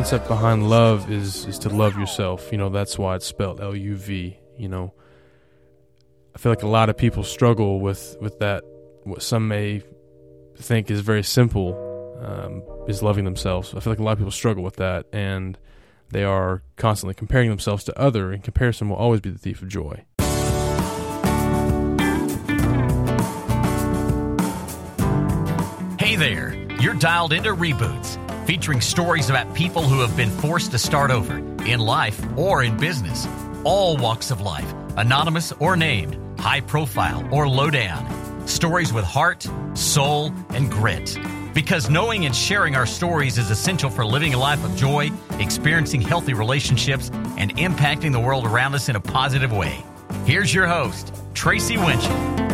[0.00, 2.50] concept behind love is is to love yourself.
[2.50, 4.34] You know, that's why it's spelled L U V.
[4.56, 4.94] You know,
[6.34, 8.64] I feel like a lot of people struggle with with that.
[9.04, 9.82] What some may
[10.56, 11.76] think is very simple
[12.18, 13.74] um, is loving themselves.
[13.74, 15.58] I feel like a lot of people struggle with that, and
[16.08, 19.68] they are constantly comparing themselves to other, and comparison will always be the thief of
[19.68, 20.02] joy.
[25.98, 28.16] Hey there, you're dialed into Reboots,
[28.50, 32.76] featuring stories about people who have been forced to start over in life or in
[32.76, 33.28] business.
[33.62, 38.48] All walks of life, anonymous or named, high profile or low down.
[38.48, 41.16] Stories with heart, soul, and grit.
[41.54, 46.00] Because knowing and sharing our stories is essential for living a life of joy, experiencing
[46.00, 49.80] healthy relationships, and impacting the world around us in a positive way.
[50.24, 52.49] Here's your host, Tracy Winchell.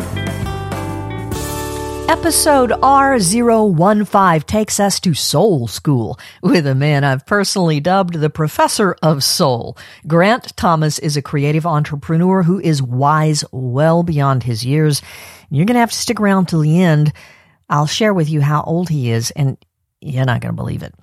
[2.09, 8.95] Episode R015 takes us to Soul School with a man I've personally dubbed the Professor
[9.03, 9.77] of Soul.
[10.07, 15.01] Grant Thomas is a creative entrepreneur who is wise well beyond his years.
[15.49, 17.11] You're going to have to stick around till the end.
[17.69, 19.57] I'll share with you how old he is, and
[19.99, 20.95] you're not going to believe it.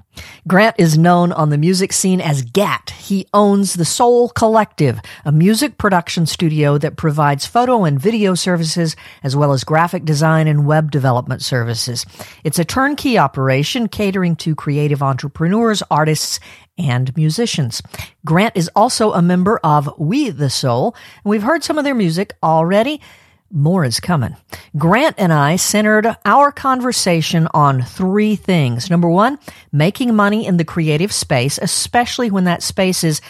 [0.47, 2.91] Grant is known on the music scene as GAT.
[2.91, 8.97] He owns the Soul Collective, a music production studio that provides photo and video services
[9.23, 12.05] as well as graphic design and web development services.
[12.45, 16.41] It's a turnkey operation catering to creative entrepreneurs, artists,
[16.77, 17.83] and musicians.
[18.25, 21.95] Grant is also a member of We the Soul, and we've heard some of their
[21.95, 23.01] music already.
[23.51, 24.37] More is coming.
[24.77, 28.91] Grant and I centered our conversation on three things.
[28.91, 29.39] Number one,
[29.71, 33.21] making money in the creative space, especially when that space is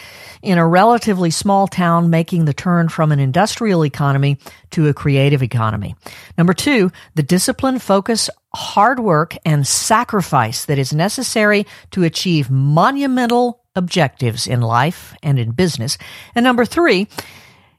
[0.41, 4.37] in a relatively small town making the turn from an industrial economy
[4.71, 5.95] to a creative economy.
[6.37, 13.61] Number two, the discipline, focus, hard work, and sacrifice that is necessary to achieve monumental
[13.75, 15.97] objectives in life and in business.
[16.33, 17.07] And number three,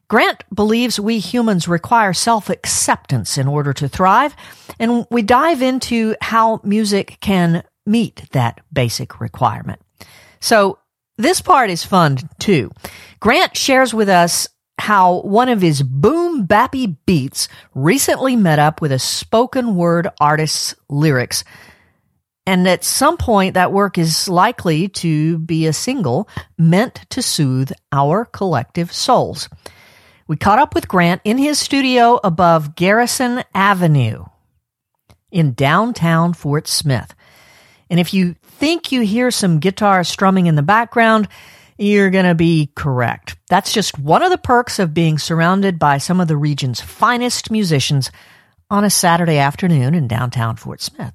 [0.09, 4.37] Grant believes we humans require self acceptance in order to thrive,
[4.79, 9.81] and we dive into how music can meet that basic requirement.
[10.41, 10.79] So,
[11.19, 12.71] this part is fun too.
[13.21, 18.93] Grant shares with us how one of his boom bappy beats recently met up with
[18.93, 21.43] a spoken word artist's lyrics.
[22.49, 27.73] And at some point, that work is likely to be a single meant to soothe
[27.91, 29.49] our collective souls.
[30.29, 34.25] We caught up with Grant in his studio above Garrison Avenue
[35.31, 37.15] in downtown Fort Smith.
[37.89, 41.29] And if you think you hear some guitar strumming in the background,
[41.79, 43.37] you're going to be correct.
[43.49, 47.51] That's just one of the perks of being surrounded by some of the region's finest
[47.51, 48.11] musicians
[48.71, 51.15] on a Saturday afternoon in downtown Fort Smith.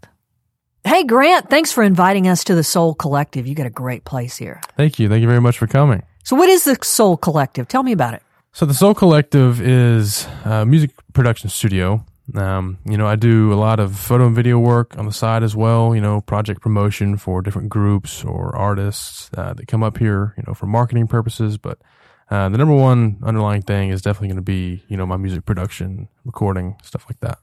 [0.84, 3.46] Hey, Grant, thanks for inviting us to the Soul Collective.
[3.46, 4.62] You got a great place here.
[4.78, 5.10] Thank you.
[5.10, 6.04] Thank you very much for coming.
[6.24, 7.68] So, what is the Soul Collective?
[7.68, 8.24] Tell me about it.
[8.54, 12.06] So the Soul Collective is a music production studio.
[12.36, 15.42] Um, you know, I do a lot of photo and video work on the side
[15.42, 15.96] as well.
[15.96, 20.34] You know, project promotion for different groups or artists uh, that come up here.
[20.38, 21.58] You know, for marketing purposes.
[21.58, 21.80] But
[22.30, 25.46] uh, the number one underlying thing is definitely going to be you know my music
[25.46, 27.40] production, recording, stuff like that.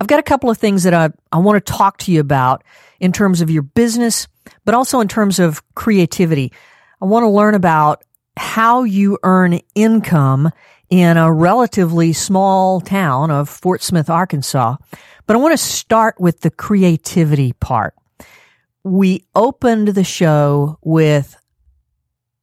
[0.00, 2.64] I've got a couple of things that I I want to talk to you about
[3.00, 4.28] in terms of your business,
[4.64, 6.52] but also in terms of creativity.
[7.02, 8.02] I want to learn about
[8.36, 10.50] how you earn income
[10.88, 14.76] in a relatively small town of Fort Smith, Arkansas.
[15.26, 17.94] But I want to start with the creativity part.
[18.84, 21.36] We opened the show with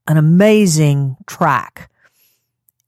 [0.07, 1.89] an amazing track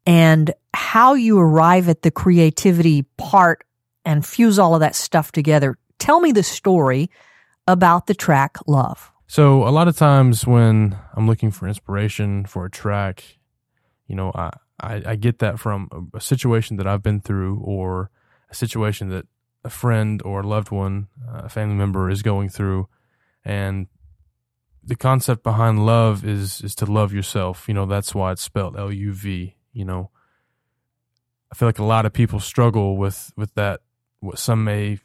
[0.06, 3.64] and how you arrive at the creativity part
[4.04, 5.78] and fuse all of that stuff together.
[6.00, 7.10] Tell me the story
[7.68, 9.12] about the track Love.
[9.28, 13.24] So a lot of times when I'm looking for inspiration for a track,
[14.08, 17.60] you know, I, I, I get that from a, a, situation that I've been through
[17.64, 18.12] or
[18.52, 19.26] a situation that
[19.64, 22.88] a friend or a loved one, uh, a family member is going through.
[23.44, 23.88] And
[24.84, 27.68] the concept behind love is, is to love yourself.
[27.68, 30.12] You know, that's why it's spelled L U V, you know.
[31.52, 33.82] I feel like a lot of people struggle with, with that,
[34.20, 35.00] what some may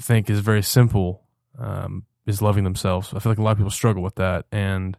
[0.00, 1.22] think is very simple.
[1.58, 3.12] Um, is loving themselves.
[3.14, 4.96] I feel like a lot of people struggle with that and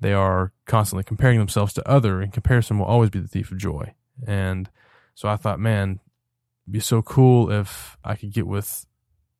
[0.00, 3.58] they are constantly comparing themselves to other and comparison will always be the thief of
[3.58, 3.94] joy.
[4.26, 4.70] And
[5.16, 5.98] so I thought, man,
[6.64, 8.86] it'd be so cool if I could get with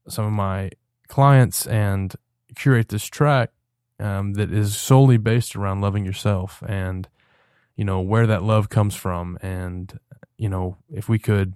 [0.09, 0.71] some of my
[1.07, 2.13] clients and
[2.57, 3.51] curate this track
[4.01, 7.09] um, that is solely based around loving yourself and
[7.77, 9.99] you know where that love comes from and
[10.37, 11.55] you know if we could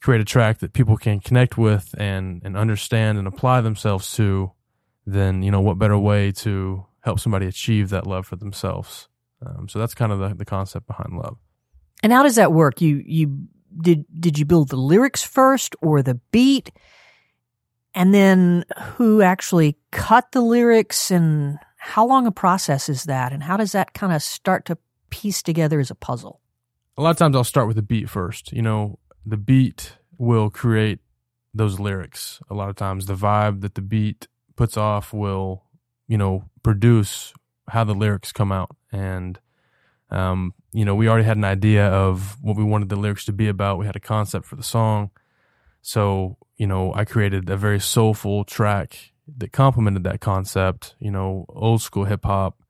[0.00, 4.52] create a track that people can connect with and and understand and apply themselves to
[5.06, 9.08] then you know what better way to help somebody achieve that love for themselves.
[9.44, 11.38] Um, so that's kind of the, the concept behind love.
[12.02, 12.80] And how does that work?
[12.80, 13.46] You you
[13.80, 16.70] did did you build the lyrics first or the beat?
[17.94, 18.64] And then
[18.96, 23.32] who actually cut the lyrics and how long a process is that?
[23.32, 24.76] And how does that kind of start to
[25.08, 26.40] piece together as a puzzle?
[26.98, 28.52] A lot of times I'll start with the beat first.
[28.52, 30.98] You know, the beat will create
[31.54, 32.40] those lyrics.
[32.50, 35.64] A lot of times the vibe that the beat puts off will,
[36.08, 37.32] you know, produce
[37.68, 38.74] how the lyrics come out.
[38.90, 39.38] And,
[40.10, 43.32] um, you know, we already had an idea of what we wanted the lyrics to
[43.32, 43.78] be about.
[43.78, 45.10] We had a concept for the song.
[45.82, 51.44] So, you know, I created a very soulful track that complemented that concept, you know,
[51.48, 52.62] old school hip hop,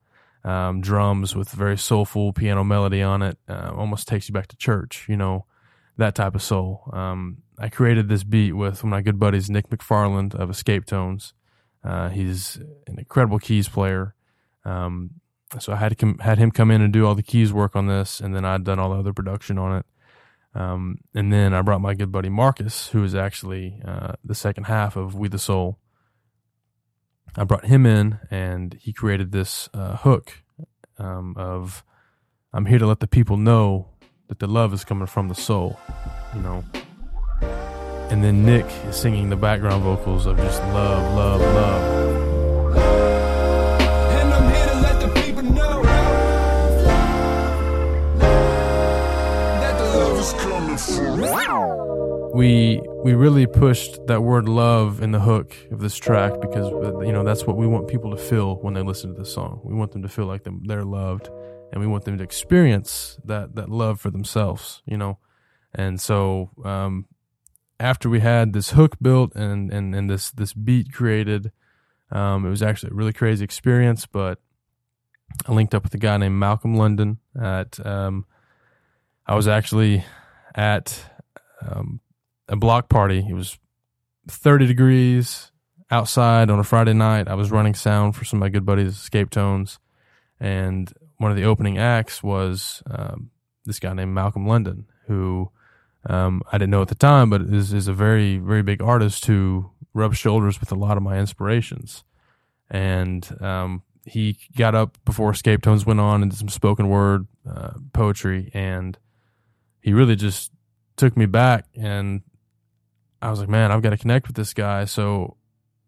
[0.43, 4.55] um, drums with very soulful piano melody on it, uh, almost takes you back to
[4.55, 5.45] church, you know,
[5.97, 6.89] that type of soul.
[6.93, 10.85] Um, I created this beat with one of my good buddies, Nick McFarland of Escape
[10.85, 11.33] Tones.
[11.83, 12.57] Uh, he's
[12.87, 14.15] an incredible keys player.
[14.65, 15.11] Um,
[15.59, 17.75] so I had to com- had him come in and do all the keys work
[17.75, 19.85] on this, and then I'd done all the other production on it.
[20.53, 24.65] Um, and then I brought my good buddy Marcus, who is actually uh, the second
[24.65, 25.77] half of We the Soul.
[27.35, 30.43] I brought him in, and he created this uh, hook
[30.97, 31.83] um, of
[32.51, 33.89] "I'm here to let the people know
[34.27, 35.79] that the love is coming from the soul,"
[36.35, 36.63] you know.
[38.17, 42.75] And then Nick is singing the background vocals of just love, love, love.
[44.11, 45.83] And I'm here to let the people know
[49.61, 55.19] that the love is coming from we we really pushed that word love in the
[55.19, 56.71] hook of this track because
[57.05, 59.61] you know that's what we want people to feel when they listen to this song.
[59.63, 61.29] We want them to feel like they're loved,
[61.71, 64.81] and we want them to experience that that love for themselves.
[64.87, 65.19] You know,
[65.75, 67.05] and so um,
[67.79, 71.51] after we had this hook built and and and this this beat created,
[72.11, 74.05] um, it was actually a really crazy experience.
[74.05, 74.39] But
[75.45, 78.25] I linked up with a guy named Malcolm London at um,
[79.25, 80.05] I was actually
[80.55, 80.99] at
[81.61, 81.99] um,
[82.47, 83.25] a block party.
[83.27, 83.57] It was
[84.27, 85.51] 30 degrees
[85.91, 87.27] outside on a Friday night.
[87.27, 89.79] I was running sound for some of my good buddies, Escape Tones,
[90.39, 93.31] and one of the opening acts was um,
[93.65, 95.51] this guy named Malcolm London, who
[96.07, 99.25] um, I didn't know at the time, but is is a very very big artist
[99.25, 102.03] who rubs shoulders with a lot of my inspirations,
[102.69, 107.27] and um, he got up before Escape Tones went on and did some spoken word
[107.49, 108.97] uh, poetry, and
[109.81, 110.51] he really just
[110.97, 112.23] took me back and
[113.21, 114.85] I was like, man, I've got to connect with this guy.
[114.85, 115.37] So,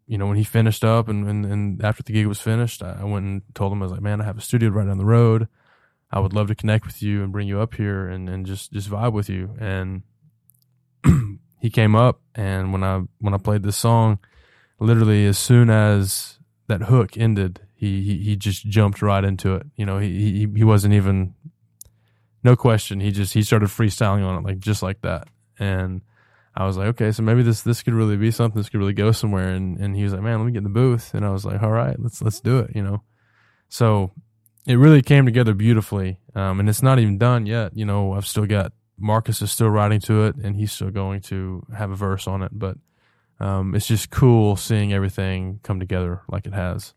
[0.06, 3.04] you know, when he finished up and, and, and after the gig was finished, I
[3.04, 5.04] went and told him, I was like, man, I have a studio right down the
[5.04, 5.48] road.
[6.10, 8.72] I would love to connect with you and bring you up here and, and just,
[8.72, 9.54] just vibe with you.
[9.60, 10.02] And
[11.60, 14.18] he came up and when I, when I played this song,
[14.78, 19.66] literally as soon as that hook ended, he, he, he just jumped right into it.
[19.76, 21.34] You know, he, he, he wasn't even,
[22.42, 23.00] no question.
[23.00, 25.28] He just, he started freestyling on it like, just like that.
[25.58, 26.00] And,
[26.54, 28.60] I was like, okay, so maybe this this could really be something.
[28.60, 29.50] This could really go somewhere.
[29.50, 31.14] And and he was like, man, let me get in the booth.
[31.14, 32.74] And I was like, all right, let's let's do it.
[32.74, 33.02] You know,
[33.68, 34.12] so
[34.66, 36.18] it really came together beautifully.
[36.34, 37.76] Um, and it's not even done yet.
[37.76, 41.20] You know, I've still got Marcus is still writing to it, and he's still going
[41.22, 42.50] to have a verse on it.
[42.52, 42.76] But
[43.40, 46.94] um, it's just cool seeing everything come together like it has.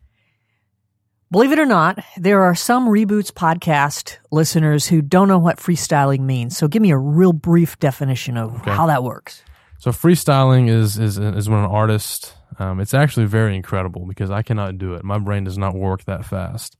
[1.30, 6.20] Believe it or not, there are some Reboots podcast listeners who don't know what freestyling
[6.20, 6.56] means.
[6.56, 8.70] So give me a real brief definition of Okay.
[8.70, 9.42] how that works.
[9.78, 12.34] So freestyling is is is when an artist.
[12.58, 15.02] Um, it's actually very incredible because I cannot do it.
[15.02, 16.76] My brain does not work that fast.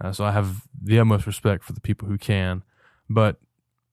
[0.00, 2.62] Uh, so I have the utmost respect for the people who can.
[3.10, 3.36] But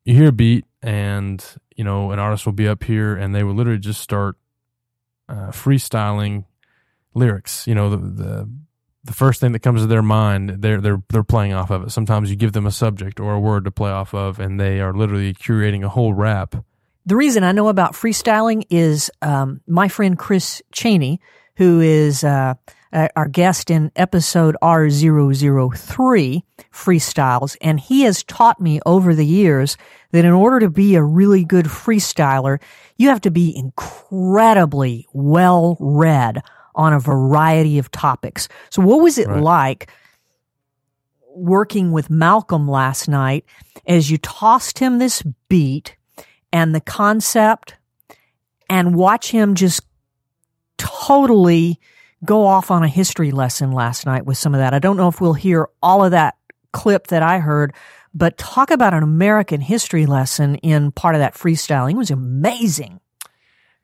[0.05, 1.43] you hear a beat, and
[1.75, 4.37] you know an artist will be up here, and they will literally just start
[5.27, 6.45] uh, freestyling
[7.15, 7.65] lyrics.
[7.67, 8.49] You know the, the
[9.03, 11.91] the first thing that comes to their mind, they're they're they're playing off of it.
[11.91, 14.79] Sometimes you give them a subject or a word to play off of, and they
[14.79, 16.55] are literally curating a whole rap
[17.07, 21.19] The reason I know about freestyling is um, my friend Chris Cheney,
[21.55, 22.55] who is uh,
[22.95, 29.75] uh, our guest in episode R003, Freestyles, and he has taught me over the years
[30.11, 32.61] that in order to be a really good freestyler,
[32.95, 36.41] you have to be incredibly well read
[36.73, 38.47] on a variety of topics.
[38.69, 39.43] So, what was it Right.
[39.43, 39.91] like
[41.35, 43.43] working with Malcolm last night
[43.85, 45.97] as you tossed him this beat
[46.53, 47.75] and the concept
[48.69, 49.81] and watch him just
[50.77, 51.77] totally
[52.25, 54.73] go off on a history lesson last night with some of that.
[54.73, 56.35] I don't know if we'll hear all of that
[56.73, 57.73] clip that I heard,
[58.13, 61.91] but talk about an American history lesson in part of that freestyling.
[61.91, 62.99] It was amazing.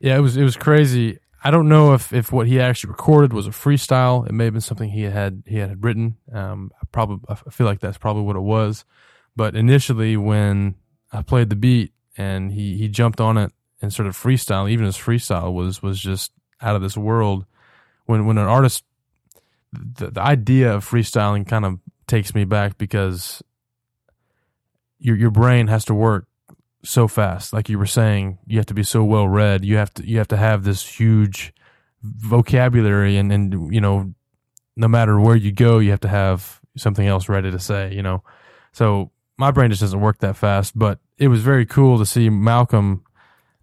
[0.00, 1.18] Yeah, it was it was crazy.
[1.44, 4.26] I don't know if, if what he actually recorded was a freestyle.
[4.26, 6.16] It may have been something he had he had written.
[6.32, 8.84] Um, I probably I feel like that's probably what it was.
[9.34, 10.76] But initially, when
[11.12, 14.96] I played the beat and he he jumped on it and started freestyling, even his
[14.96, 17.44] freestyle was was just out of this world.
[18.12, 18.84] When when an artist,
[19.72, 23.42] the, the idea of freestyling kind of takes me back because
[24.98, 26.26] your your brain has to work
[26.84, 27.54] so fast.
[27.54, 29.64] Like you were saying, you have to be so well read.
[29.64, 31.54] You have to you have to have this huge
[32.02, 34.12] vocabulary, and and you know,
[34.76, 37.94] no matter where you go, you have to have something else ready to say.
[37.94, 38.22] You know,
[38.72, 40.78] so my brain just doesn't work that fast.
[40.78, 43.04] But it was very cool to see Malcolm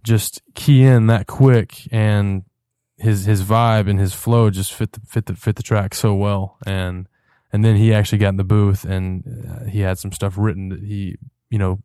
[0.03, 2.43] just key in that quick, and
[2.99, 6.13] his his vibe and his flow just fit the, fit the fit the track so
[6.13, 7.07] well, and
[7.51, 10.69] and then he actually got in the booth and uh, he had some stuff written
[10.69, 11.17] that he
[11.49, 11.79] you know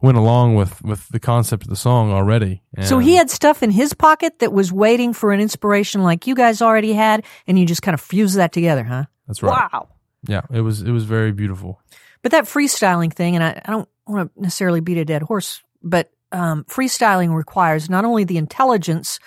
[0.00, 2.62] went along with with the concept of the song already.
[2.82, 6.34] So he had stuff in his pocket that was waiting for an inspiration like you
[6.34, 9.04] guys already had, and you just kind of fused that together, huh?
[9.26, 9.68] that's right.
[9.72, 9.88] Wow.
[10.26, 11.80] Yeah, it was it was very beautiful.
[12.22, 15.62] But that freestyling thing, and I, I don't want to necessarily beat a dead horse,
[15.82, 19.18] but um, freestyling requires not only the intelligence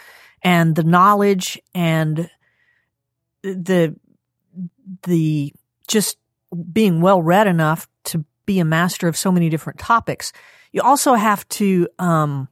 [0.46, 2.30] and the knowledge and
[3.42, 3.96] the
[5.04, 5.52] the
[5.88, 6.18] just
[6.72, 10.32] being well read enough to be a master of so many different topics.
[10.72, 12.48] You also have to um,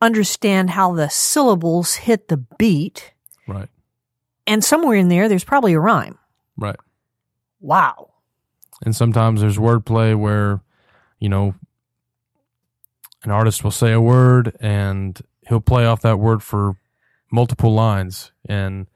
[0.00, 3.12] understand how the syllables hit the beat,
[3.48, 3.68] Right.
[4.46, 6.16] and somewhere in there, there's probably a rhyme.
[6.56, 6.76] Right.
[7.60, 8.10] Wow.
[8.84, 10.60] And sometimes there's wordplay where,
[11.18, 11.54] you know,
[13.24, 16.76] an artist will say a word and he'll play off that word for
[17.30, 18.86] multiple lines and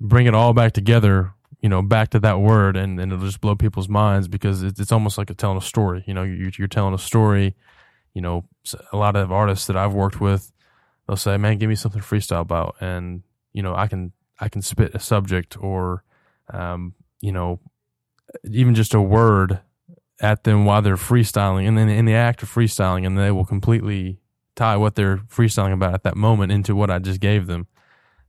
[0.00, 3.40] bring it all back together, you know, back to that word and, and it'll just
[3.40, 6.04] blow people's minds because it's, it's almost like a telling a story.
[6.06, 7.54] You know, you're, you're telling a story.
[8.12, 8.44] You know,
[8.92, 10.52] a lot of artists that I've worked with,
[11.06, 12.76] they'll say, man, give me something freestyle about.
[12.80, 16.04] And, you know, I can, I can spit a subject or,
[16.52, 17.60] um, you know,
[18.48, 19.60] even just a word
[20.20, 23.44] at them while they're freestyling and then in the act of freestyling and they will
[23.44, 24.18] completely
[24.56, 27.66] tie what they're freestyling about at that moment into what I just gave them.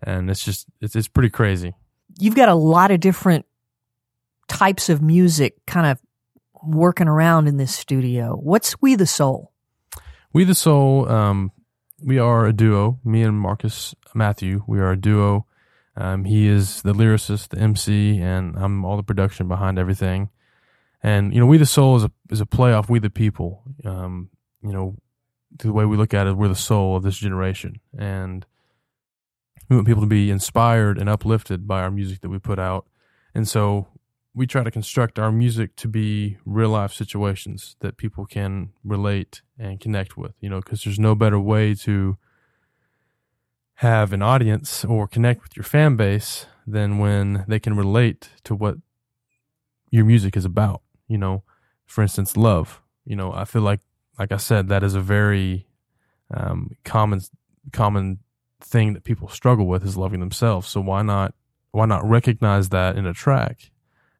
[0.01, 1.73] And it's just it's it's pretty crazy.
[2.19, 3.45] you've got a lot of different
[4.47, 5.99] types of music kind of
[6.63, 8.35] working around in this studio.
[8.35, 9.51] What's We the Soul?
[10.33, 11.51] We the Soul, um,
[12.03, 12.99] we are a duo.
[13.03, 15.45] Me and Marcus Matthew, we are a duo.
[15.97, 20.29] Um, he is the lyricist, the MC, and I'm all the production behind everything.
[21.01, 23.63] And you know, We the Soul is a is a play off We the People.
[23.85, 24.29] Um,
[24.61, 24.97] you know,
[25.59, 28.45] the way we look at it, we're the soul of this generation, and
[29.69, 32.87] we want people to be inspired and uplifted by our music that we put out.
[33.33, 33.87] And so
[34.33, 39.41] we try to construct our music to be real life situations that people can relate
[39.57, 42.17] and connect with, you know, because there's no better way to
[43.79, 48.55] have an audience or connect with your fan base than when they can relate to
[48.55, 48.77] what
[49.89, 51.43] your music is about, you know.
[51.85, 52.81] For instance, love.
[53.05, 53.81] You know, I feel like,
[54.17, 55.67] like I said, that is a very
[56.33, 57.21] um, common,
[57.71, 58.19] common
[58.61, 60.67] thing that people struggle with is loving themselves.
[60.67, 61.33] So why not,
[61.71, 63.71] why not recognize that in a track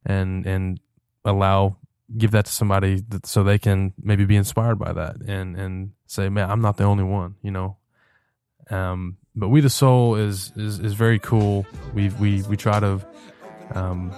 [0.05, 0.79] and and
[1.23, 1.77] allow
[2.15, 5.91] give that to somebody that, so they can maybe be inspired by that and and
[6.05, 7.77] say man i'm not the only one you know
[8.69, 13.01] um but we the soul is is is very cool we we we try to
[13.73, 14.13] um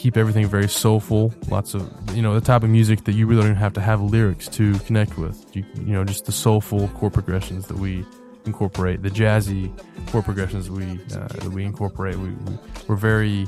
[0.00, 1.82] keep everything very soulful lots of
[2.16, 4.78] you know the type of music that you really don't have to have lyrics to
[4.80, 8.04] connect with you, you know just the soulful chord progressions that we
[8.46, 9.70] incorporate the jazzy
[10.10, 13.46] chord progressions we uh, that we incorporate we, we we're very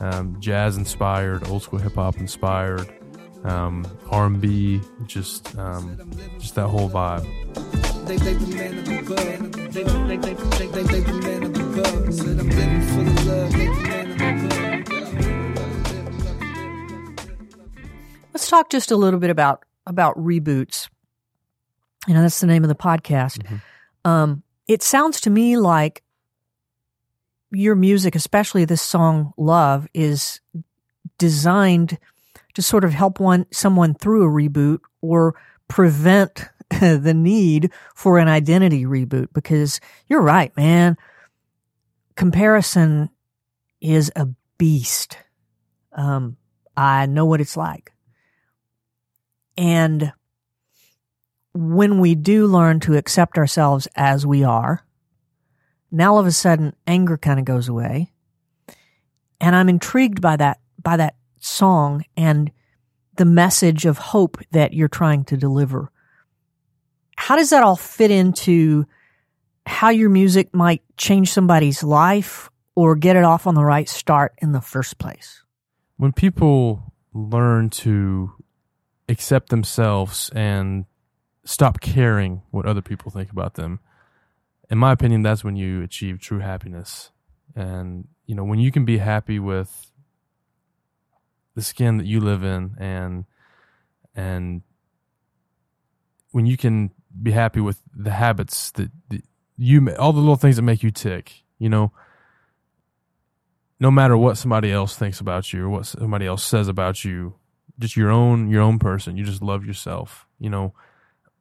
[0.00, 2.86] um, jazz inspired, old school hip hop inspired,
[3.44, 7.24] um, R and B, just um, just that whole vibe.
[8.06, 8.34] They, they.
[8.34, 11.00] They, they, they, they, they, they.
[11.00, 14.03] They the
[18.34, 20.88] Let's talk just a little bit about about reboots.
[22.08, 23.46] You know, that's the name of the podcast.
[24.04, 26.02] Um, it sounds to me like
[27.52, 30.40] your music, especially this song "Love," is
[31.16, 31.96] designed
[32.54, 35.36] to sort of help one someone through a reboot or
[35.68, 36.48] prevent
[36.80, 39.28] the need for an identity reboot.
[39.32, 40.96] Because you're right, man.
[42.16, 43.10] Comparison
[43.80, 44.26] is a
[44.58, 45.18] beast.
[45.92, 46.36] Um,
[46.76, 47.93] I know what it's like.
[49.56, 50.12] And
[51.52, 54.84] when we do learn to accept ourselves as we are,
[55.90, 58.10] now all of a sudden anger kind of goes away.
[59.40, 62.50] And I'm intrigued by that, by that song and
[63.16, 65.90] the message of hope that you're trying to deliver.
[67.16, 68.86] How does that all fit into
[69.66, 74.34] how your music might change somebody's life or get it off on the right start
[74.38, 75.42] in the first place?
[75.96, 78.32] When people learn to
[79.08, 80.86] accept themselves and
[81.44, 83.80] stop caring what other people think about them,
[84.70, 87.10] in my opinion, that's when you achieve true happiness.
[87.54, 89.92] And, you know, when you can be happy with
[91.54, 93.26] the skin that you live in and,
[94.14, 94.62] and
[96.32, 96.90] when you can
[97.22, 99.22] be happy with the habits that, that
[99.56, 101.92] you, all the little things that make you tick, you know,
[103.78, 107.34] no matter what somebody else thinks about you or what somebody else says about you,
[107.78, 110.74] just your own, your own person, you just love yourself, you know,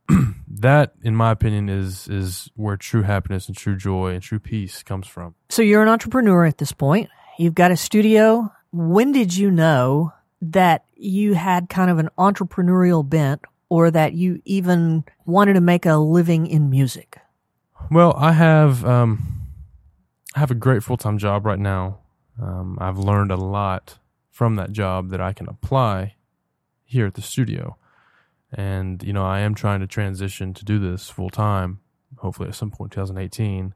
[0.47, 4.83] that, in my opinion, is is where true happiness and true joy and true peace
[4.83, 5.35] comes from.
[5.49, 7.09] So you're an entrepreneur at this point.
[7.37, 8.51] You've got a studio.
[8.71, 14.41] When did you know that you had kind of an entrepreneurial bent or that you
[14.45, 17.19] even wanted to make a living in music?
[17.89, 19.47] Well, I have um,
[20.35, 21.99] I have a great full time job right now.
[22.41, 23.99] Um, I've learned a lot
[24.31, 26.15] from that job that I can apply
[26.93, 27.77] here at the studio
[28.53, 31.79] and you know I am trying to transition to do this full time,
[32.17, 33.73] hopefully at some point 2018.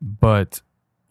[0.00, 0.62] But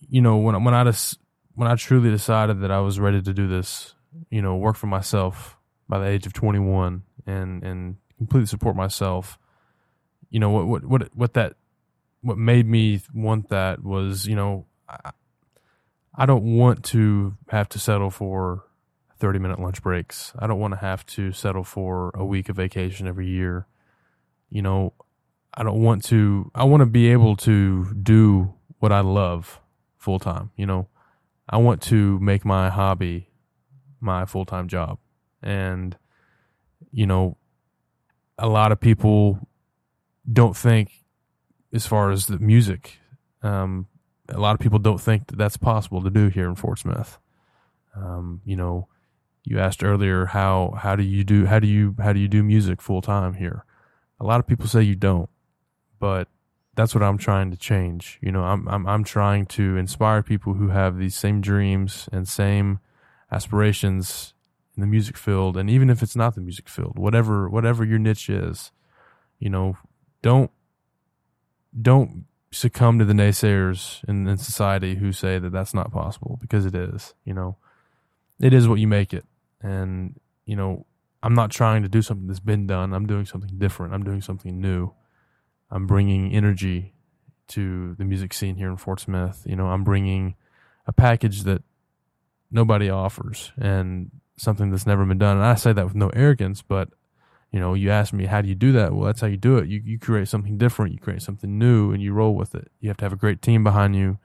[0.10, 1.20] you know when when I just
[1.56, 3.94] when I truly decided that I was ready to do this,
[4.30, 9.38] you know, work for myself by the age of 21 and and completely support myself,
[10.32, 11.56] you know what what what what that
[12.22, 15.12] what made me want that was you know I,
[16.16, 18.64] I don't want to have to settle for
[19.24, 20.34] 30 minute lunch breaks.
[20.38, 23.68] I don't want to have to settle for a week of vacation every year.
[24.50, 24.92] You know,
[25.54, 29.62] I don't want to, I want to be able to do what I love
[29.98, 30.52] full time.
[30.58, 30.90] You know,
[31.48, 33.30] I want to make my hobby
[34.02, 34.98] my full time job.
[35.42, 35.98] And,
[36.92, 37.38] you know,
[38.38, 39.40] a lot of people
[40.30, 40.92] don't think,
[41.72, 43.00] as far as the music,
[43.42, 43.88] um,
[44.28, 47.20] a lot of people don't think that that's possible to do here in Fort Smith.
[47.96, 48.90] Um, you know,
[49.44, 52.44] you asked earlier how how do you do how do you how do you do
[52.44, 53.66] music full time here?
[54.20, 55.30] A lot of people say you don't,
[56.00, 56.30] but
[56.76, 58.20] that's what I'm trying to change.
[58.22, 62.28] You know, I'm I'm I'm trying to inspire people who have these same dreams and
[62.28, 62.80] same
[63.32, 64.34] aspirations
[64.76, 68.00] in the music field and even if it's not the music field, whatever whatever your
[68.00, 68.72] niche is,
[69.40, 69.78] you know,
[70.22, 70.52] don't
[71.80, 76.66] don't succumb to the naysayers in, in society who say that that's not possible because
[76.66, 77.58] it is, you know.
[78.40, 79.26] It is what you make it
[79.64, 80.86] and you know
[81.24, 82.94] i'm not trying to do something that's been done.
[82.94, 83.94] I'm doing something different.
[83.94, 84.92] I'm doing something new.
[85.72, 86.94] I'm bringing energy
[87.48, 89.44] to the music scene here in fort smith.
[89.46, 90.36] You know i'm bringing
[90.86, 91.64] a package that
[92.52, 95.38] nobody offers and something that's never been done.
[95.38, 96.90] And i say that with no arrogance but
[97.52, 98.94] you know you ask me how do you do that?
[98.94, 99.70] Well that's how you do it.
[99.70, 100.92] You, you create something different.
[100.92, 102.70] You create something new and you roll with it.
[102.82, 104.18] You have to have a great team behind you.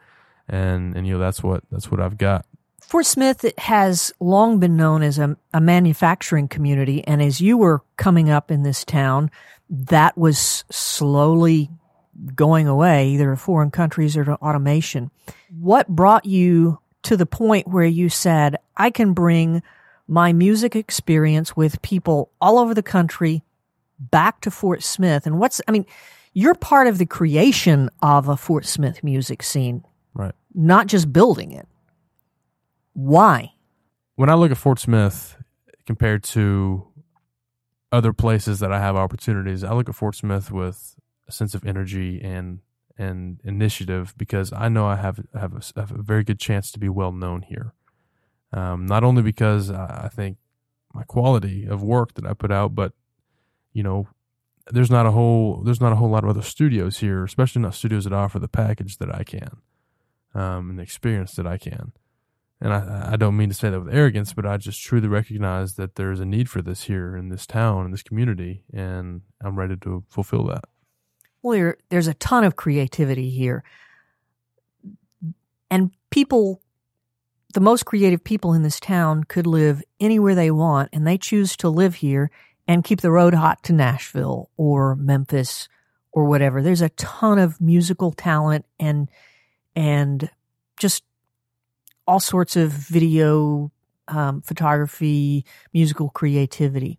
[0.48, 2.46] And and you know that's what that's what i've got
[2.88, 7.82] Fort Smith has long been known as a, a, manufacturing community, and as you were
[7.98, 9.30] coming up in this town,
[9.68, 11.68] that was slowly
[12.34, 15.10] going away, either to foreign countries or to automation.
[15.50, 19.62] What brought you to the point where you said, I can bring
[20.06, 23.42] my music experience with people all over the country
[23.98, 25.26] back to Fort Smith?
[25.26, 25.84] And what's, I mean,
[26.32, 30.34] you're part of the creation of a Fort Smith music scene, right?
[30.54, 31.68] Not just building it.
[32.98, 33.52] Why?
[34.16, 35.36] When I look at Fort Smith
[35.86, 36.88] compared to
[37.92, 40.96] other places that I have opportunities, I look at Fort Smith with
[41.28, 42.58] a sense of energy and
[42.98, 46.80] and initiative because I know I have have a, have a very good chance to
[46.80, 47.72] be well known here.
[48.52, 50.38] Um, not only because I think
[50.92, 52.94] my quality of work that I put out, but
[53.72, 54.08] you know,
[54.72, 57.76] there's not a whole there's not a whole lot of other studios here, especially not
[57.76, 59.58] studios that offer the package that I can,
[60.34, 61.92] um, and the experience that I can
[62.60, 65.74] and I, I don't mean to say that with arrogance, but I just truly recognize
[65.74, 69.56] that there's a need for this here in this town, in this community, and I'm
[69.56, 70.64] ready to fulfill that.
[71.42, 73.62] Well, there's a ton of creativity here.
[75.70, 76.60] And people,
[77.54, 81.56] the most creative people in this town could live anywhere they want, and they choose
[81.58, 82.30] to live here
[82.66, 85.68] and keep the road hot to Nashville or Memphis
[86.10, 86.60] or whatever.
[86.60, 89.08] There's a ton of musical talent and,
[89.76, 90.28] and
[90.76, 91.04] just
[92.08, 93.70] all sorts of video,
[94.08, 95.44] um, photography,
[95.74, 96.98] musical creativity.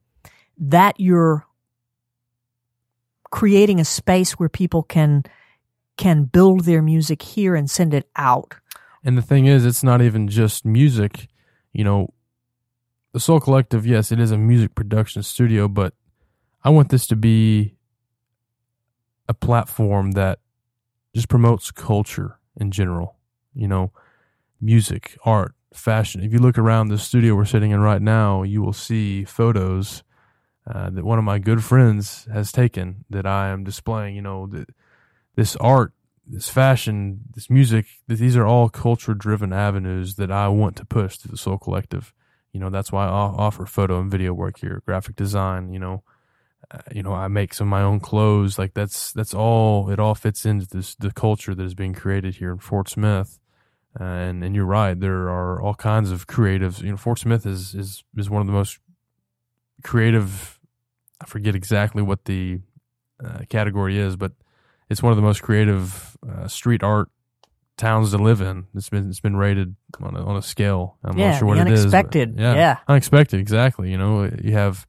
[0.59, 1.47] That you're
[3.31, 5.23] creating a space where people can
[5.97, 8.55] can build their music here and send it out.
[9.03, 11.27] And the thing is, it's not even just music.
[11.73, 12.13] You know,
[13.11, 15.93] the Soul Collective, yes, it is a music production studio, but
[16.63, 17.75] I want this to be
[19.27, 20.39] a platform that
[21.15, 23.17] just promotes culture in general.
[23.53, 23.91] You know,
[24.61, 26.23] music, art, fashion.
[26.23, 30.03] If you look around the studio we're sitting in right now, you will see photos
[30.67, 34.15] uh, that one of my good friends has taken that I am displaying.
[34.15, 34.69] You know, that
[35.35, 35.93] this art,
[36.27, 41.17] this fashion, this music, these are all culture driven avenues that I want to push
[41.19, 42.13] to the Soul Collective.
[42.51, 46.03] You know, that's why I offer photo and video work here, graphic design, you know,
[46.71, 48.59] uh, you know, I make some of my own clothes.
[48.59, 52.35] Like that's, that's all, it all fits into this, the culture that is being created
[52.35, 53.39] here in Fort Smith.
[53.99, 54.99] Uh, and, and you're right.
[54.99, 56.81] There are all kinds of creatives.
[56.81, 58.79] You know, Fort Smith is, is, is one of the most
[59.83, 60.59] creative.
[61.21, 62.59] I forget exactly what the
[63.23, 64.33] uh, category is, but
[64.89, 67.09] it's one of the most creative uh, street art
[67.77, 68.67] towns to live in.
[68.75, 70.97] It's been it's been rated on a, on a scale.
[71.03, 71.81] I'm yeah, not sure what it is.
[71.81, 72.35] unexpected.
[72.37, 72.77] yeah, yeah.
[72.87, 73.39] unexpected.
[73.39, 73.89] Exactly.
[73.89, 74.85] You know, you have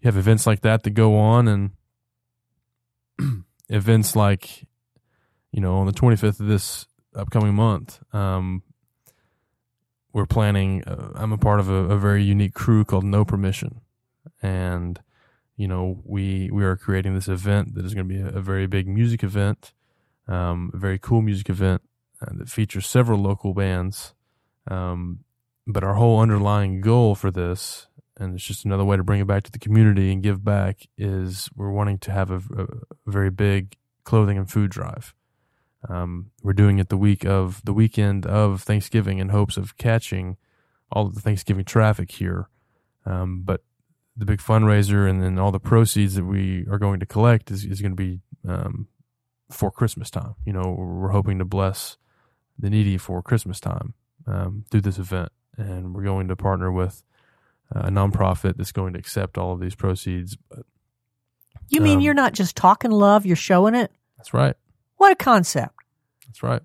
[0.00, 1.70] you have events like that that go on, and
[3.68, 4.66] events like
[5.50, 8.00] you know on the 25th of this upcoming month.
[8.14, 8.62] Um,
[10.12, 10.84] we're planning.
[10.84, 13.80] Uh, I'm a part of a, a very unique crew called No Permission,
[14.42, 15.00] and
[15.56, 18.40] you know we we are creating this event that is going to be a, a
[18.40, 19.72] very big music event,
[20.28, 21.82] um, a very cool music event
[22.20, 24.14] uh, that features several local bands.
[24.68, 25.20] Um,
[25.66, 27.86] but our whole underlying goal for this,
[28.18, 30.88] and it's just another way to bring it back to the community and give back,
[30.98, 32.66] is we're wanting to have a, a
[33.06, 35.14] very big clothing and food drive.
[35.88, 40.36] Um, we're doing it the week of the weekend of Thanksgiving in hopes of catching
[40.90, 42.48] all of the Thanksgiving traffic here.
[43.04, 43.62] Um, but
[44.16, 47.64] the big fundraiser and then all the proceeds that we are going to collect is,
[47.64, 48.86] is going to be um,
[49.50, 50.34] for Christmas time.
[50.44, 51.96] You know, we're hoping to bless
[52.58, 53.94] the needy for Christmas time
[54.26, 57.02] um, through this event, and we're going to partner with
[57.70, 60.36] a nonprofit that's going to accept all of these proceeds.
[60.36, 60.66] But
[61.68, 63.90] You mean Um, you're not just talking love, you're showing it?
[64.18, 64.54] that's right.
[65.02, 65.74] What a concept.
[66.28, 66.62] That's right.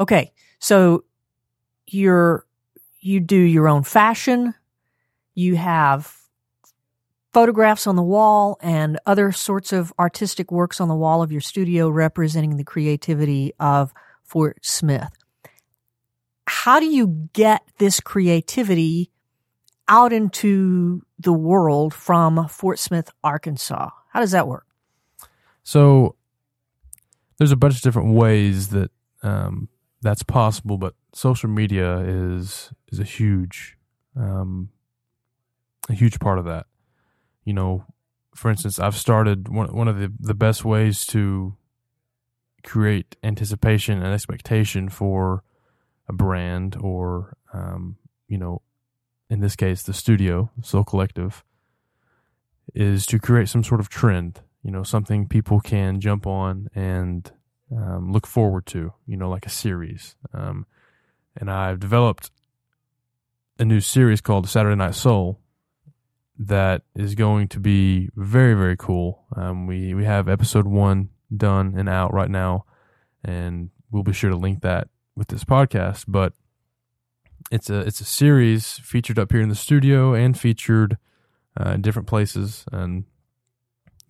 [0.00, 0.32] Okay.
[0.58, 1.04] So
[1.86, 2.46] you're
[3.00, 4.54] you do your own fashion,
[5.34, 6.16] you have
[7.34, 11.42] photographs on the wall and other sorts of artistic works on the wall of your
[11.42, 13.92] studio representing the creativity of
[14.22, 15.12] Fort Smith.
[16.46, 19.10] How do you get this creativity
[19.88, 23.90] out into the world from Fort Smith, Arkansas?
[24.08, 24.64] How does that work?
[25.64, 26.16] So
[27.38, 28.90] there's a bunch of different ways that
[29.22, 29.68] um,
[30.02, 33.76] that's possible, but social media is is a huge
[34.16, 34.70] um,
[35.88, 36.66] a huge part of that.
[37.44, 37.84] You know,
[38.34, 41.56] for instance, I've started one one of the the best ways to
[42.62, 45.42] create anticipation and expectation for
[46.08, 47.96] a brand or um,
[48.28, 48.62] you know,
[49.30, 51.44] in this case, the studio, Soul Collective,
[52.74, 54.40] is to create some sort of trend.
[54.64, 57.30] You know, something people can jump on and
[57.70, 58.92] um, look forward to.
[59.06, 60.16] You know, like a series.
[60.32, 60.66] Um,
[61.36, 62.30] and I've developed
[63.58, 65.40] a new series called Saturday Night Soul
[66.38, 69.24] that is going to be very very cool.
[69.36, 72.64] Um, we we have episode one done and out right now,
[73.24, 76.04] and we'll be sure to link that with this podcast.
[76.08, 76.32] But
[77.50, 80.98] it's a it's a series featured up here in the studio and featured
[81.58, 83.04] uh, in different places, and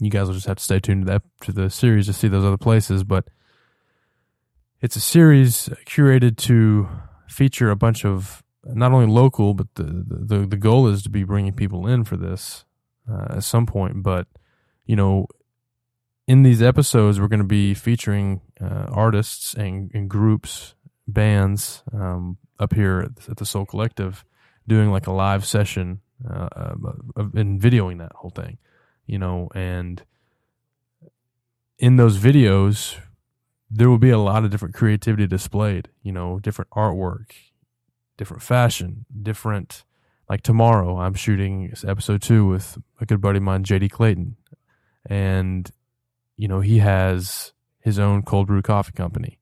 [0.00, 2.28] you guys will just have to stay tuned to that to the series to see
[2.28, 3.04] those other places.
[3.04, 3.28] But
[4.80, 6.88] it's a series curated to
[7.28, 11.24] feature a bunch of not only local, but the the the goal is to be
[11.24, 12.64] bringing people in for this
[13.10, 14.02] uh, at some point.
[14.02, 14.26] But
[14.86, 15.26] you know,
[16.26, 20.74] in these episodes, we're going to be featuring uh, artists and, and groups,
[21.06, 24.24] bands um, up here at the, Soul Collective,
[24.66, 26.48] doing like a live session uh,
[27.16, 28.58] and videoing that whole thing.
[29.06, 30.02] You know, and
[31.78, 32.98] in those videos,
[33.70, 35.88] there will be a lot of different creativity displayed.
[36.02, 37.32] You know, different artwork,
[38.16, 39.84] different fashion, different.
[40.28, 44.36] Like tomorrow, I'm shooting episode two with a good buddy of mine, JD Clayton,
[45.04, 45.70] and
[46.36, 49.38] you know he has his own cold brew coffee company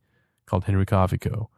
[0.47, 1.51] called Henry Coffee Co.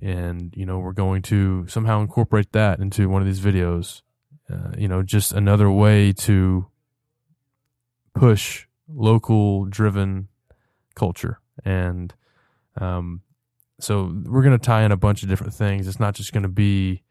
[0.00, 4.02] And you know we're going to somehow incorporate that into one of these videos.
[4.50, 6.66] Uh, you know, just another way to
[8.18, 10.28] push local driven
[10.94, 12.14] culture and
[12.80, 13.22] um,
[13.80, 15.86] so we're going to tie in a bunch of different things.
[15.86, 17.02] It's not just going to be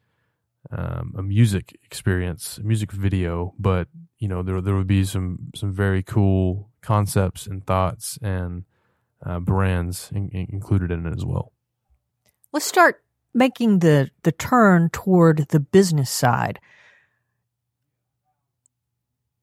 [0.71, 3.87] um, a music experience, a music video, but
[4.19, 8.65] you know there there would be some some very cool concepts and thoughts and
[9.25, 11.53] uh, brands in, in- included in it as well.
[12.51, 16.59] Let's start making the the turn toward the business side.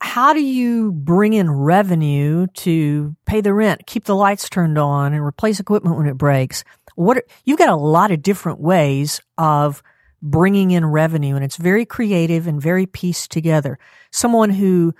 [0.05, 5.15] How do you bring in revenue to pay the rent, keep the lights turned on,
[5.15, 6.63] and replace equipment when it breaks?
[6.95, 9.83] What are, you've got a lot of different ways of
[10.21, 13.79] bringing in revenue, and it's very creative and very pieced together.
[14.11, 14.95] Someone who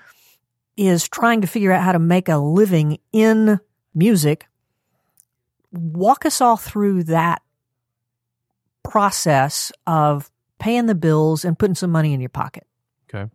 [0.79, 3.61] is trying to figure out how to make a living in
[3.95, 4.47] music.
[5.71, 7.43] Walk us all through that
[8.83, 12.67] process of paying the bills and putting some money in your pocket.
[13.09, 13.31] Okay.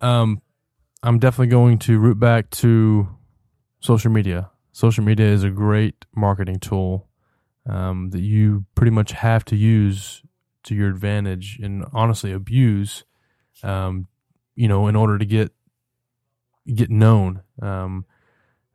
[0.00, 0.42] Um,
[1.02, 3.08] I'm definitely going to root back to
[3.80, 4.50] social media.
[4.72, 7.08] Social media is a great marketing tool
[7.68, 10.22] um, that you pretty much have to use
[10.64, 13.04] to your advantage and honestly abuse,
[13.62, 14.06] um,
[14.54, 15.52] you know, in order to get
[16.72, 17.42] get known.
[17.62, 18.04] Um,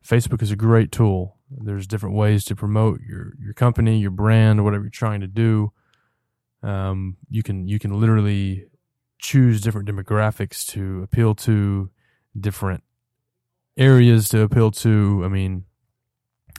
[0.04, 1.36] Facebook is a great tool.
[1.50, 5.72] There's different ways to promote your your company, your brand, whatever you're trying to do.
[6.62, 8.66] Um, you can you can literally
[9.24, 11.90] choose different demographics to appeal to,
[12.38, 12.84] different
[13.76, 15.22] areas to appeal to.
[15.24, 15.64] I mean,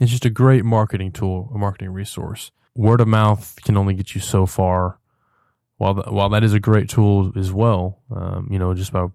[0.00, 2.50] it's just a great marketing tool, a marketing resource.
[2.74, 4.98] Word of mouth can only get you so far.
[5.78, 9.06] While the, while that is a great tool as well, um, you know, just by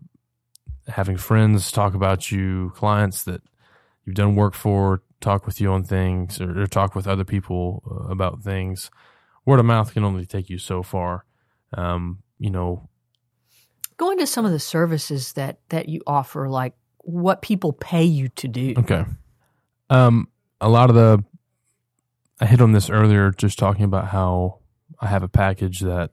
[0.88, 3.42] having friends talk about you, clients that
[4.06, 7.84] you've done work for, talk with you on things, or, or talk with other people
[7.90, 8.90] uh, about things.
[9.46, 11.26] Word of mouth can only take you so far.
[11.76, 12.90] Um, you know,
[14.02, 18.30] Go into some of the services that that you offer, like what people pay you
[18.30, 18.74] to do.
[18.76, 19.06] Okay.
[19.92, 20.28] Um,
[20.60, 21.24] a lot of the,
[22.40, 24.58] I hit on this earlier, just talking about how
[25.00, 26.10] I have a package that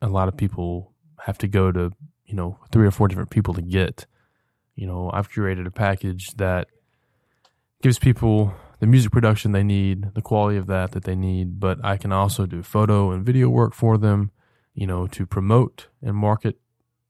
[0.00, 1.92] a lot of people have to go to,
[2.26, 4.06] you know, three or four different people to get.
[4.74, 6.66] You know, I've curated a package that
[7.82, 11.78] gives people the music production they need, the quality of that that they need, but
[11.84, 14.32] I can also do photo and video work for them,
[14.74, 16.58] you know, to promote and market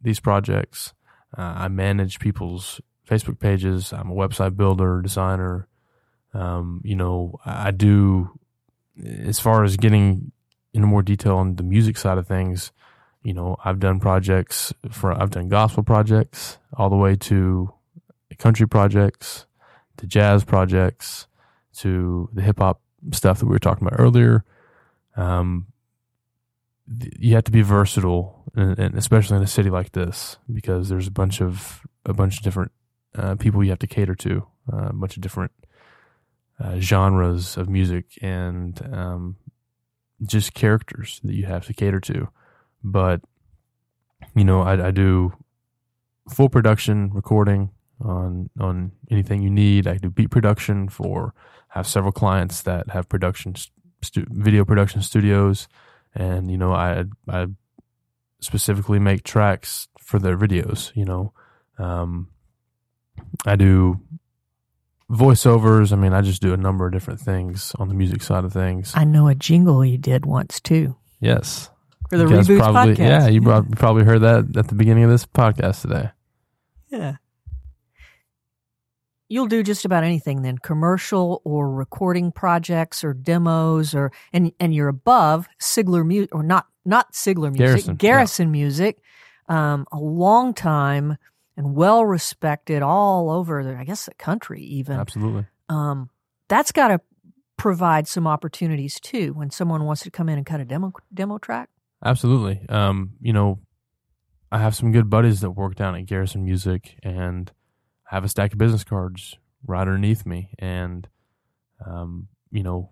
[0.03, 0.93] these projects.
[1.37, 3.93] Uh, I manage people's Facebook pages.
[3.93, 5.69] I'm a website builder, designer.
[6.35, 8.39] Um, you know, I do
[9.05, 10.33] as far as getting
[10.73, 12.73] into more detail on the music side of things.
[13.23, 17.73] You know, I've done projects for I've done gospel projects all the way to
[18.39, 19.47] country projects,
[19.99, 21.27] to jazz projects,
[21.79, 22.81] to the hip hop
[23.13, 24.45] stuff that we were talking about earlier.
[25.17, 25.67] Um,
[27.19, 31.07] you have to be versatile, and, and, especially in a city like this, because there's
[31.07, 32.73] a bunch of a bunch of different
[33.15, 35.53] uh, people you have to cater to, uh, a bunch of different
[36.59, 39.37] uh, genres of music, and um,
[40.23, 42.29] just characters that you have to cater to.
[42.83, 43.21] But
[44.35, 45.33] you know, I, I do
[46.29, 49.87] full production recording on on anything you need.
[49.87, 51.35] I do beat production for
[51.69, 53.55] have several clients that have production
[54.03, 55.69] stu- video production studios
[56.15, 57.47] and you know I I
[58.43, 60.95] specifically make tracks for their videos.
[60.95, 61.33] You know,
[61.79, 62.29] um,
[63.47, 64.01] I do
[65.11, 65.93] voiceovers.
[65.93, 68.53] I mean, I just do a number of different things on the music side of
[68.53, 68.93] things.
[68.95, 70.97] I know a jingle you did once too.
[71.21, 71.71] Yes,
[72.11, 72.99] for the You guys Reboots probably, podcast.
[72.99, 76.11] Yeah, you prob- probably heard that at the beginning of this podcast today.
[76.89, 77.17] Yeah.
[79.33, 84.75] You'll do just about anything then, commercial or recording projects or demos or and and
[84.75, 88.99] you're above Sigler music or not not Sigler music, Garrison, Garrison music,
[89.49, 91.17] um, a long time
[91.57, 95.01] and well respected all over the, I guess the country even.
[95.01, 95.47] Absolutely.
[95.71, 96.11] Um,
[96.49, 97.01] that's got to
[97.57, 101.39] provide some opportunities too when someone wants to come in and cut a demo demo
[101.39, 101.71] track.
[102.05, 102.61] Absolutely.
[102.69, 103.61] Um, you know,
[104.51, 107.51] I have some good buddies that work down at Garrison Music and
[108.13, 110.51] have a stack of business cards right underneath me.
[110.59, 111.09] And,
[111.85, 112.91] um, you know,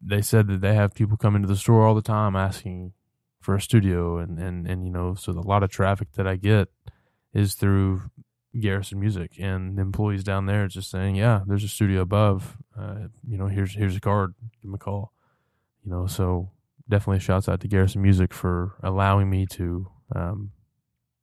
[0.00, 2.92] they said that they have people come into the store all the time asking
[3.40, 4.18] for a studio.
[4.18, 6.68] And, and, and, you know, so a lot of traffic that I get
[7.34, 8.02] is through
[8.58, 12.56] Garrison Music and the employees down there just saying, yeah, there's a studio above.
[12.78, 14.34] Uh, you know, here's, here's a card.
[14.40, 15.12] Give them a call.
[15.84, 16.52] You know, so
[16.88, 20.52] definitely shouts out to Garrison Music for allowing me to, um,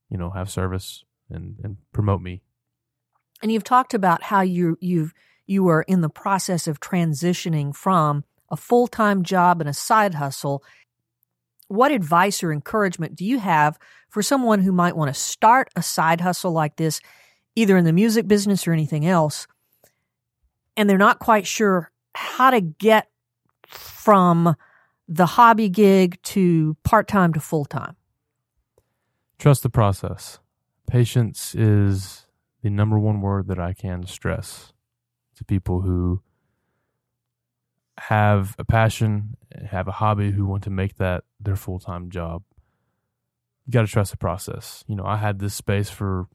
[0.09, 2.41] you know, have service and, and promote me.
[3.41, 5.13] And you've talked about how you you've
[5.45, 10.15] you are in the process of transitioning from a full time job and a side
[10.15, 10.63] hustle.
[11.67, 13.77] What advice or encouragement do you have
[14.09, 16.99] for someone who might want to start a side hustle like this,
[17.55, 19.47] either in the music business or anything else,
[20.75, 23.07] and they're not quite sure how to get
[23.67, 24.55] from
[25.07, 27.95] the hobby gig to part time to full time?
[29.37, 30.39] Trust the process.
[30.87, 32.27] Patience is
[32.61, 34.73] the number one word that I can stress
[35.35, 36.21] to people who
[37.97, 39.35] have a passion,
[39.69, 42.43] have a hobby, who want to make that their full time job.
[43.65, 44.83] You got to trust the process.
[44.87, 46.27] You know, I had this space for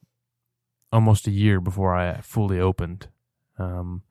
[0.92, 3.08] almost a year before I fully opened.
[3.58, 4.02] Um,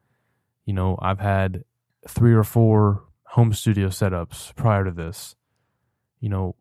[0.65, 1.63] you know, I've had
[2.07, 5.35] three or four home studio setups prior to this.
[6.19, 6.55] You know,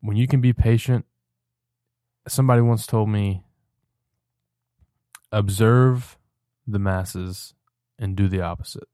[0.00, 1.04] when you can be patient,
[2.28, 3.44] somebody once told me
[5.34, 6.16] observe
[6.66, 7.54] the masses
[7.98, 8.88] and do the opposite.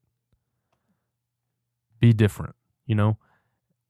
[2.01, 3.19] Be different, you know?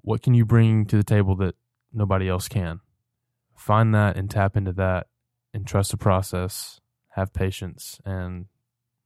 [0.03, 1.55] What can you bring to the table that
[1.93, 2.81] nobody else can?
[3.57, 5.07] Find that and tap into that
[5.55, 8.47] and trust the process, have patience, and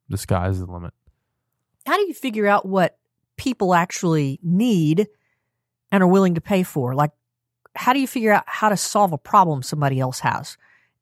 [0.09, 0.95] the sky is the limit.
[1.87, 2.97] How do you figure out what
[3.37, 5.09] people actually need
[5.93, 6.95] and are willing to pay for?
[6.95, 7.11] Like,
[7.77, 10.57] how do you figure out how to solve a problem somebody else has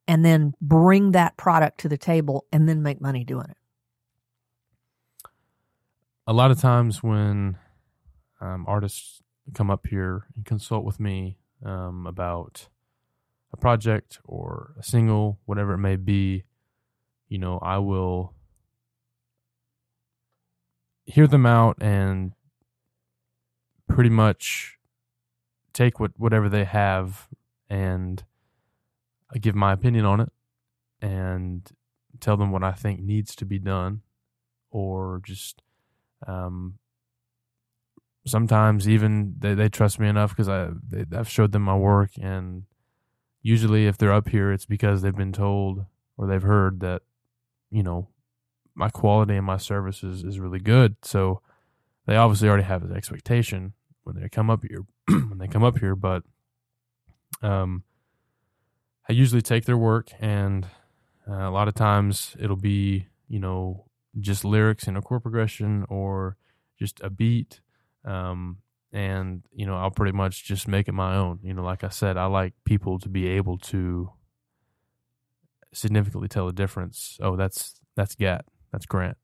[0.08, 3.56] and then bring that product to the table and then make money doing it?
[6.26, 7.58] A lot of times when
[8.40, 9.22] um, artists
[9.54, 12.68] come up here and consult with me um, about
[13.52, 16.44] a project or a single, whatever it may be,
[17.28, 18.34] you know, I will
[21.04, 22.32] hear them out and
[23.88, 24.78] pretty much
[25.72, 27.28] take what whatever they have
[27.68, 28.24] and
[29.34, 30.32] I give my opinion on it
[31.00, 31.68] and
[32.20, 34.02] tell them what I think needs to be done
[34.70, 35.62] or just
[36.26, 36.78] um,
[38.26, 42.10] sometimes even they, they trust me enough because I they, I've showed them my work
[42.20, 42.64] and
[43.42, 47.02] usually if they're up here it's because they've been told or they've heard that
[47.70, 48.08] you know
[48.74, 50.96] my quality and my services is, is really good.
[51.02, 51.42] So
[52.06, 55.78] they obviously already have an expectation when they come up here when they come up
[55.78, 56.22] here but
[57.40, 57.84] um
[59.08, 60.66] I usually take their work and
[61.28, 63.86] uh, a lot of times it'll be you know
[64.20, 66.36] just lyrics and a chord progression or
[66.78, 67.60] just a beat
[68.04, 68.58] um,
[68.92, 71.40] and you know I'll pretty much just make it my own.
[71.42, 74.10] You know, like I said, I like people to be able to
[75.72, 77.18] significantly tell the difference.
[77.22, 79.16] Oh, that's that's Gat, that's Grant.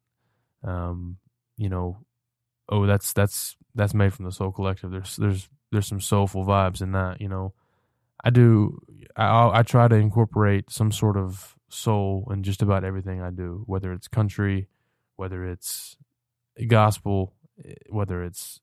[0.65, 1.19] Um,
[1.57, 1.99] you know,
[2.69, 4.91] oh that's that's that's made from the Soul Collective.
[4.91, 7.21] There's there's there's some soulful vibes in that.
[7.21, 7.53] You know,
[8.25, 8.81] I do.
[9.17, 13.63] I I try to incorporate some sort of soul in just about everything I do,
[13.67, 14.69] whether it's country,
[15.17, 15.97] whether it's
[16.69, 18.61] gospel, eh, whether it's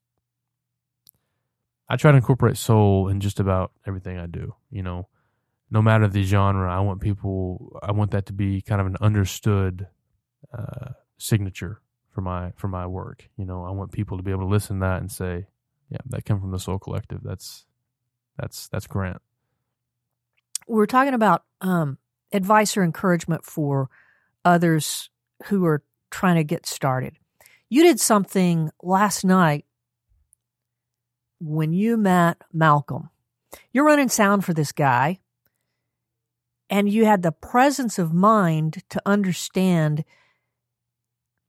[1.88, 4.56] I try to incorporate soul in just about everything I do.
[4.72, 5.08] You know,
[5.70, 7.78] no matter the genre, I want people.
[7.84, 9.88] I want that to be kind of an understood
[10.58, 13.30] uh, signature for my for my work.
[13.38, 15.46] You know, I want people to be able to listen to that and say,
[15.89, 17.22] "Yeah, that came from the Soul Collective.
[17.24, 17.65] That's
[18.38, 19.22] that's that's Grant."
[20.67, 21.97] We're talking about um,
[22.32, 23.89] advice or encouragement for
[24.43, 25.10] others
[25.45, 27.17] who are trying to get started.
[27.69, 29.65] You did something last night
[31.39, 33.10] when you met Malcolm,
[33.71, 35.19] you're running sound for this guy,
[36.69, 40.04] and you had the presence of mind to understand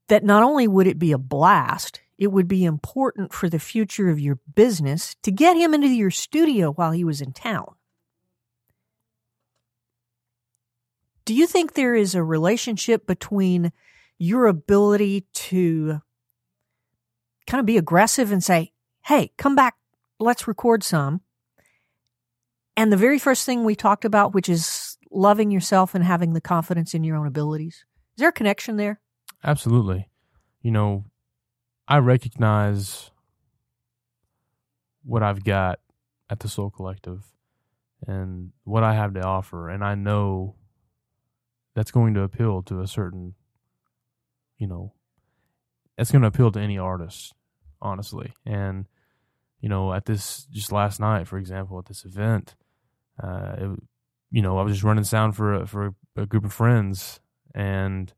[0.09, 4.09] that not only would it be a blast, it would be important for the future
[4.09, 7.76] of your business to get him into your studio while he was in town.
[11.27, 13.73] Do you think there is a relationship between
[14.17, 15.99] your ability to
[17.45, 18.71] kind of be aggressive and say,
[19.03, 19.75] hey, come back,
[20.19, 21.19] let's record some.
[22.77, 26.39] And the very first thing we talked about, which is loving yourself and having the
[26.39, 27.83] confidence in your own abilities.
[28.15, 29.01] Is there a connection there?
[29.43, 30.07] Absolutely.
[30.61, 31.03] You know,
[31.89, 33.11] I recognize
[35.03, 35.79] what I've got
[36.29, 37.25] at the Soul Collective
[38.07, 39.67] and what I have to offer.
[39.67, 40.55] And I know
[41.77, 43.35] that's going to appeal to a certain,
[44.57, 44.93] you know,
[45.95, 47.35] that's going to appeal to any artist
[47.79, 48.33] honestly.
[48.47, 48.87] And
[49.61, 52.55] you know, at this just last night, for example, at this event,
[53.21, 53.79] uh, it,
[54.31, 57.19] you know, I was just running sound for a, for a, group of friends,
[57.53, 58.11] and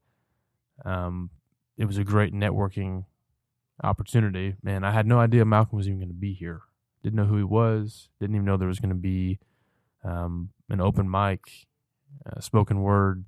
[0.85, 1.29] um,
[1.77, 3.05] it was a great networking
[3.83, 4.55] opportunity.
[4.63, 6.61] Man, I had no idea Malcolm was even going to be here.
[7.03, 8.09] Didn't know who he was.
[8.19, 9.39] Didn't even know there was going to be
[10.03, 11.67] um, an open mic,
[12.25, 13.23] uh, spoken word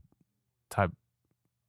[0.71, 0.91] type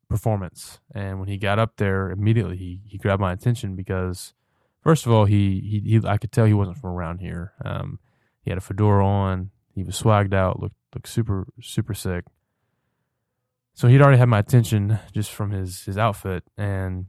[0.09, 0.81] performance.
[0.95, 4.35] And when he got up there, immediately he he grabbed my attention because
[4.83, 7.53] First of all, he, he, he I could tell he wasn't from around here.
[7.65, 8.01] Um,
[8.43, 9.51] he had a fedora on.
[9.75, 10.61] He was swagged out.
[10.61, 12.25] looked looked super super sick.
[13.75, 17.07] So he'd already had my attention just from his his outfit, and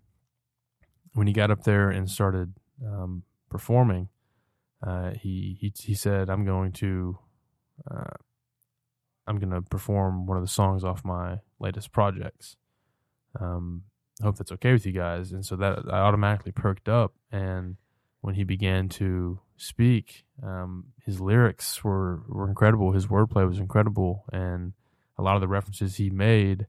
[1.13, 2.53] when he got up there and started
[2.85, 4.09] um, performing,
[4.85, 7.17] uh, he he he said, "I'm going to."
[7.89, 8.13] Uh,
[9.27, 12.55] I'm to perform one of the songs off my latest projects.
[13.39, 13.83] Um,
[14.21, 15.31] I hope that's okay with you guys.
[15.31, 17.13] And so that I automatically perked up.
[17.31, 17.77] And
[18.21, 22.91] when he began to speak, um, his lyrics were, were incredible.
[22.91, 24.25] His wordplay was incredible.
[24.31, 24.73] And
[25.17, 26.67] a lot of the references he made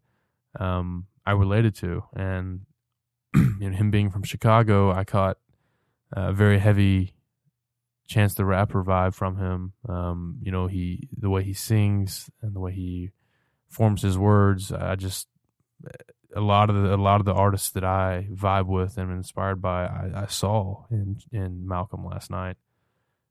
[0.58, 2.60] um, I related to, and
[3.34, 5.38] you know, him being from Chicago, I caught
[6.12, 7.14] a very heavy
[8.06, 9.72] Chance the Rapper vibe from him.
[9.88, 13.10] Um, you know, he the way he sings and the way he
[13.68, 14.72] forms his words.
[14.72, 15.28] I just
[16.36, 19.16] a lot of the a lot of the artists that I vibe with and am
[19.16, 22.56] inspired by, I, I saw in in Malcolm last night,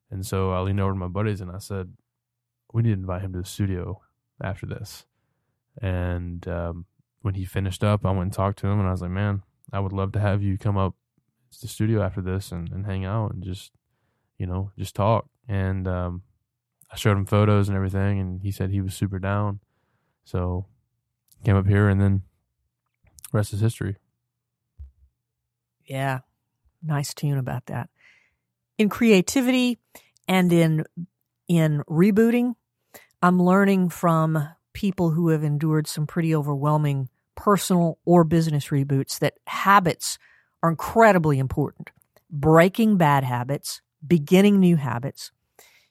[0.09, 1.93] and so I leaned over to my buddies and I said,
[2.71, 4.01] "We need to invite him to the studio
[4.41, 5.05] after this."
[5.81, 6.85] And um,
[7.21, 9.43] when he finished up, I went and talked to him, and I was like, "Man,
[9.71, 10.95] I would love to have you come up
[11.51, 13.71] to the studio after this and, and hang out and just,
[14.43, 16.23] you know, just talk." And um,
[16.91, 19.61] I showed him photos and everything, and he said he was super down.
[20.25, 20.65] So
[21.45, 22.23] came up here, and then
[23.31, 23.95] rest is history.
[25.85, 26.19] Yeah.
[26.81, 27.89] Nice tune about that.
[28.77, 29.79] In creativity
[30.27, 30.83] and in
[31.47, 32.55] in rebooting,
[33.21, 39.35] I'm learning from people who have endured some pretty overwhelming personal or business reboots that
[39.47, 40.17] habits
[40.61, 41.91] are incredibly important.
[42.29, 45.31] Breaking bad habits, beginning new habits.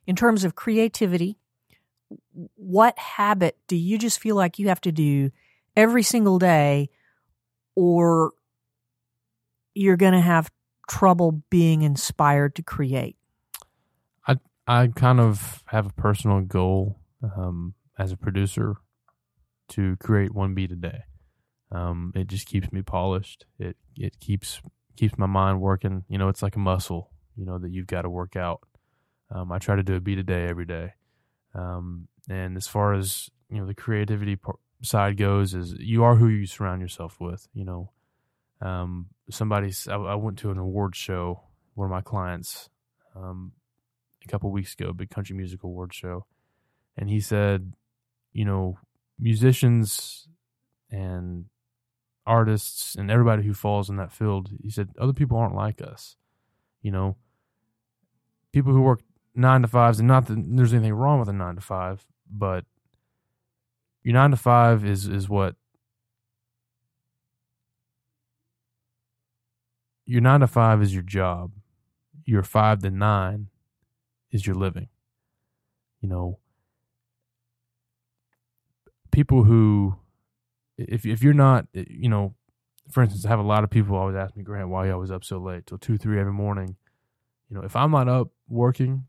[0.06, 1.38] In terms of creativity,
[2.56, 5.30] what habit do you just feel like you have to do
[5.76, 6.90] every single day
[7.74, 8.32] or
[9.74, 10.50] you're going to have
[10.88, 13.16] trouble being inspired to create?
[14.26, 14.36] I
[14.66, 18.76] I kind of have a personal goal um, as a producer
[19.68, 21.04] to create one beat a day.
[21.70, 23.46] Um, it just keeps me polished.
[23.58, 24.60] It it keeps
[24.96, 26.04] keeps my mind working.
[26.08, 27.11] You know, it's like a muscle.
[27.37, 28.61] You know that you've got to work out.
[29.30, 30.95] Um, I try to do a beat a day every day.
[31.55, 36.16] Um, and as far as you know, the creativity part, side goes is you are
[36.16, 37.49] who you surround yourself with.
[37.55, 37.91] You know,
[38.61, 39.89] um, somebody's.
[39.89, 41.43] I, I, went to an award show.
[41.74, 42.68] One of my clients,
[43.16, 43.53] um,
[44.24, 46.26] a couple weeks ago, big country music award show,
[46.97, 47.72] and he said,
[48.33, 48.78] you know,
[49.18, 50.28] musicians
[50.91, 51.47] and
[52.26, 56.16] artists and everybody who falls in that field, he said, other people aren't like us.
[56.83, 57.16] You know,
[58.53, 59.01] people who work
[59.35, 62.64] nine to fives, and not that there's anything wrong with a nine to five, but
[64.03, 65.55] your nine to five is is what
[70.05, 71.53] your nine to five is your job.
[72.24, 73.49] Your five to nine
[74.30, 74.89] is your living.
[76.01, 76.39] You know,
[79.12, 79.95] people who,
[80.76, 82.35] if if you're not, you know,
[82.93, 85.11] for instance, I have a lot of people always ask me, Grant, why you always
[85.11, 86.76] up so late till two, three every morning.
[87.49, 89.05] You know, if I'm not up working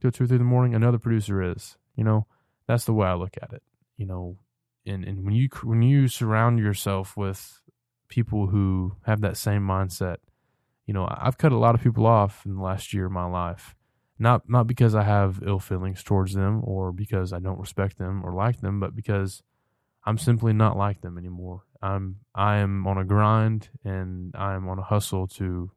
[0.00, 1.76] till two, three in the morning, another producer is.
[1.96, 2.26] You know,
[2.66, 3.62] that's the way I look at it
[4.00, 4.38] you know,
[4.86, 7.60] and and when you when you surround yourself with
[8.08, 10.16] people who have that same mindset,
[10.86, 13.26] you know, I've cut a lot of people off in the last year of my
[13.26, 13.76] life.
[14.18, 18.24] Not not because I have ill feelings towards them or because I don't respect them
[18.24, 19.42] or like them, but because
[20.06, 21.64] I'm simply not like them anymore.
[21.82, 25.70] I'm I am on a grind and I am on a hustle to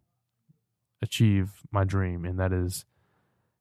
[1.02, 2.86] achieve my dream, and that is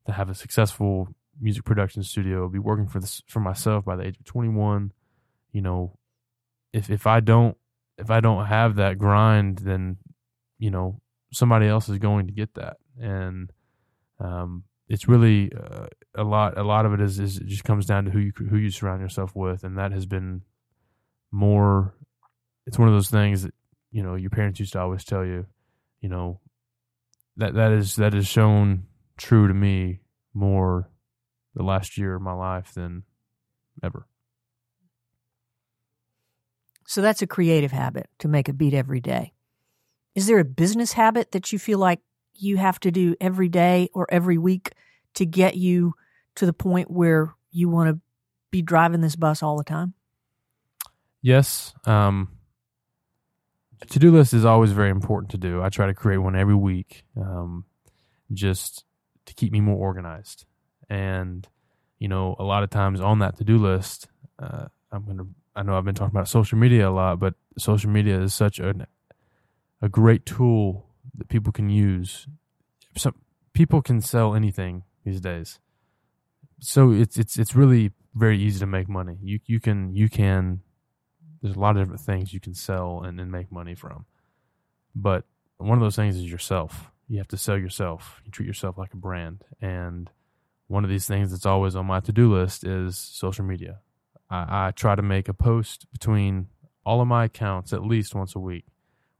[0.06, 1.08] to have a successful
[1.40, 4.92] music production studio, be working for this for myself by the age of 21.
[5.52, 5.98] You know,
[6.72, 7.56] if if I don't
[7.98, 9.98] if I don't have that grind, then
[10.58, 11.00] you know
[11.32, 13.52] somebody else is going to get that, and
[14.18, 16.58] um, it's really uh, a lot.
[16.58, 18.70] A lot of it is is it just comes down to who you who you
[18.70, 20.42] surround yourself with, and that has been
[21.30, 21.94] more.
[22.66, 23.54] It's one of those things that
[23.90, 25.46] you know your parents used to always tell you,
[26.00, 26.40] you know,
[27.36, 28.84] that that is that is shown
[29.16, 30.00] true to me
[30.34, 30.90] more
[31.54, 33.02] the last year of my life than
[33.82, 34.06] ever.
[36.86, 39.32] So that's a creative habit to make a beat every day.
[40.14, 42.00] Is there a business habit that you feel like
[42.34, 44.72] you have to do every day or every week
[45.14, 45.94] to get you
[46.34, 48.00] to the point where you want to
[48.50, 49.94] be driving this bus all the time?
[51.22, 51.72] Yes.
[51.84, 52.28] Um,
[53.88, 55.62] to do list is always very important to do.
[55.62, 57.64] I try to create one every week, um,
[58.32, 58.84] just
[59.26, 60.46] to keep me more organized.
[60.88, 61.46] And,
[61.98, 64.08] you know, a lot of times on that to do list,
[64.38, 67.90] uh, I'm to, I know I've been talking about social media a lot, but social
[67.90, 68.86] media is such a,
[69.80, 72.26] a great tool that people can use.
[72.96, 73.14] Some
[73.52, 75.58] people can sell anything these days.
[76.60, 79.18] So it's, it's, it's really very easy to make money.
[79.22, 80.60] You, you can, you can,
[81.42, 84.06] there's a lot of different things you can sell and, make money from.
[84.94, 85.24] But
[85.58, 86.90] one of those things is yourself.
[87.08, 88.20] You have to sell yourself.
[88.24, 89.44] You treat yourself like a brand.
[89.60, 90.10] And,
[90.72, 93.80] one of these things that's always on my to do list is social media.
[94.30, 96.46] I, I, try to make a post between
[96.86, 98.64] all of my accounts at least once a week,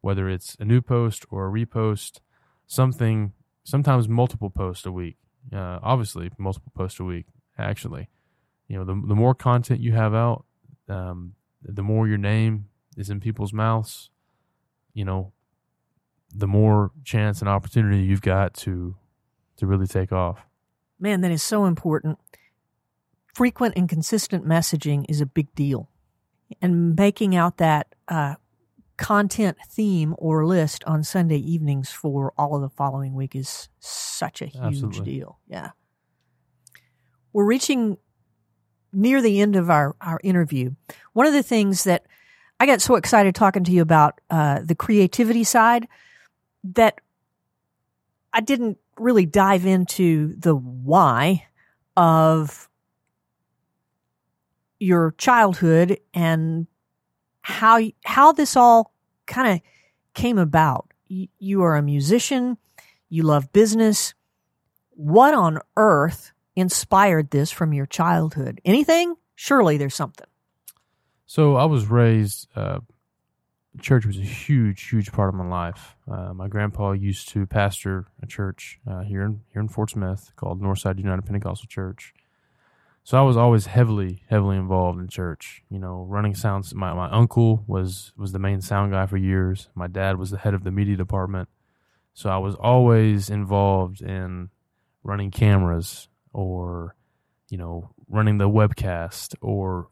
[0.01, 2.21] whether it's a new post or a repost,
[2.67, 5.19] something, sometimes multiple posts a week.
[5.53, 7.27] Uh, obviously, multiple posts a week,
[7.59, 8.09] actually.
[8.67, 10.47] You know, the, the more content you have out,
[10.89, 11.35] um,
[11.65, 14.11] the more your name is in people's mouths,
[14.95, 15.33] you know,
[16.35, 18.97] the more chance and opportunity you've got to
[19.57, 20.47] to really take off.
[20.99, 22.19] Man, that is so important.
[23.35, 25.89] Frequent and consistent messaging is a big deal.
[26.61, 28.35] And making out that uh,
[28.99, 34.43] content theme or list on Sunday evenings for all of the following week is such
[34.43, 35.05] a huge Absolutely.
[35.05, 35.39] deal.
[35.49, 35.71] Yeah.
[37.33, 37.97] We're reaching
[38.93, 40.71] near the end of our, our interview.
[41.13, 42.05] One of the things that
[42.61, 45.89] I got so excited talking to you about uh, the creativity side
[46.65, 47.01] that
[48.33, 51.47] I didn't really dive into the why
[51.97, 52.69] of
[54.79, 56.67] your childhood and
[57.41, 58.93] how how this all
[59.27, 59.61] kind of
[60.15, 60.93] came about.
[61.09, 62.59] You, you are a musician,
[63.09, 64.15] you love business.
[64.91, 68.61] What on earth inspired this from your childhood?
[68.65, 69.15] Anything?
[69.35, 70.27] Surely there's something.
[71.27, 72.49] So I was raised.
[72.55, 72.81] Uh,
[73.81, 75.97] church was a huge, huge part of my life.
[76.11, 80.33] Uh, my grandpa used to pastor a church uh, here in here in Fort Smith
[80.37, 82.13] called Northside United Pentecostal Church.
[83.05, 85.63] So I was always heavily, heavily involved in church.
[85.71, 86.75] You know, running sounds.
[86.75, 89.69] My my uncle was was the main sound guy for years.
[89.75, 91.49] My dad was the head of the media department.
[92.15, 94.51] So I was always involved in
[95.03, 96.95] running cameras or,
[97.49, 99.89] you know, running the webcast or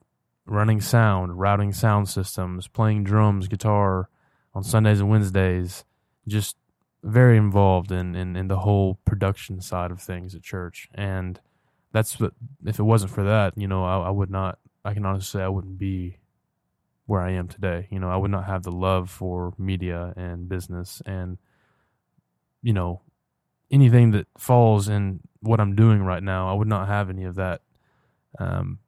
[0.46, 4.08] running sound, routing sound systems, playing drums, guitar
[4.54, 5.84] on Sundays and Wednesdays,
[6.26, 6.56] just
[7.02, 10.88] very involved in, in, in the whole production side of things at church.
[10.94, 11.40] And
[11.92, 12.32] that's what,
[12.64, 15.44] if it wasn't for that, you know, I, I would not, I can honestly say
[15.44, 16.18] I wouldn't be
[17.06, 17.88] where I am today.
[17.90, 21.38] You know, I would not have the love for media and business and,
[22.62, 23.02] you know,
[23.70, 26.48] anything that falls in what I'm doing right now.
[26.50, 27.62] I would not have any of that.
[28.38, 28.78] Um,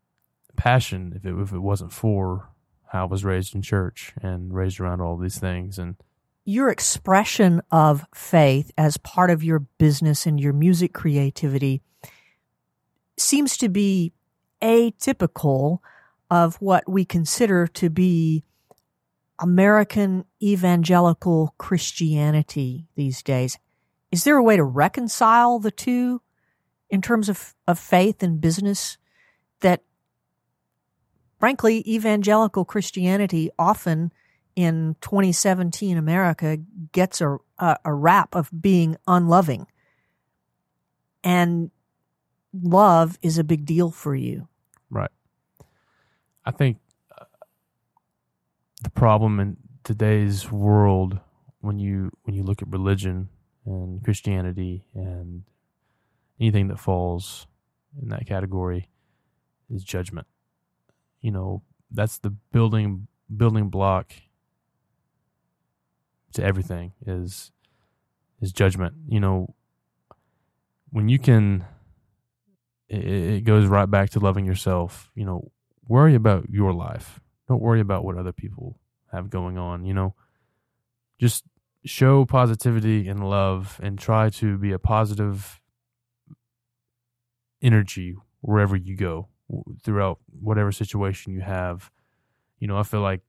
[0.57, 2.49] passion if it if it wasn't for
[2.89, 5.97] how I was raised in church and raised around all these things and
[6.45, 11.83] your expression of faith as part of your business and your music creativity
[13.17, 14.13] seems to be
[14.61, 15.79] atypical
[16.31, 18.45] of what we consider to be
[19.39, 23.59] American evangelical Christianity these days.
[24.13, 26.23] Is there a way to reconcile the two
[26.91, 28.99] in terms of, of faith and business
[29.61, 29.83] that
[31.43, 34.13] frankly, evangelical Christianity often
[34.55, 36.57] in 2017 America
[36.93, 39.67] gets a, a, a rap of being unloving.
[41.25, 41.73] And
[42.53, 44.47] love is a big deal for you.
[44.89, 45.11] right.
[46.45, 46.79] I think
[47.19, 47.25] uh,
[48.85, 51.19] the problem in today's world
[51.61, 53.29] when you when you look at religion
[53.65, 55.45] and Christianity and
[56.41, 57.47] anything that falls
[58.01, 58.89] in that category
[59.71, 60.27] is judgment.
[61.21, 64.13] You know, that's the building building block
[66.35, 67.53] to everything is
[68.41, 68.95] is judgment.
[69.09, 69.55] You know,
[70.91, 71.65] when you can
[72.89, 75.11] it, it goes right back to loving yourself.
[75.15, 75.53] You know,
[75.87, 77.21] worry about your life.
[77.49, 78.79] Don't worry about what other people
[79.13, 80.15] have going on, you know.
[81.19, 81.45] Just
[81.85, 85.61] show positivity and love and try to be a positive
[87.61, 89.29] energy wherever you go
[89.83, 91.91] throughout whatever situation you have.
[92.59, 93.23] You know, I feel like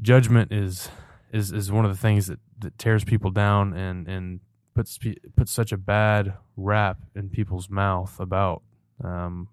[0.00, 0.88] judgment is
[1.32, 4.40] is is one of the things that, that tears people down and and
[4.74, 4.98] puts
[5.36, 8.62] puts such a bad rap in people's mouth about
[9.02, 9.48] um,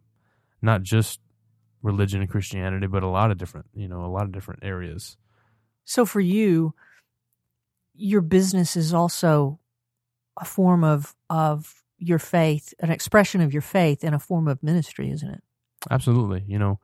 [0.61, 1.19] not just
[1.81, 5.17] religion and Christianity, but a lot of different you know a lot of different areas.
[5.83, 6.73] So for you,
[7.93, 9.59] your business is also
[10.39, 14.63] a form of of your faith, an expression of your faith and a form of
[14.63, 15.43] ministry, isn't it?
[15.89, 16.79] Absolutely, you know,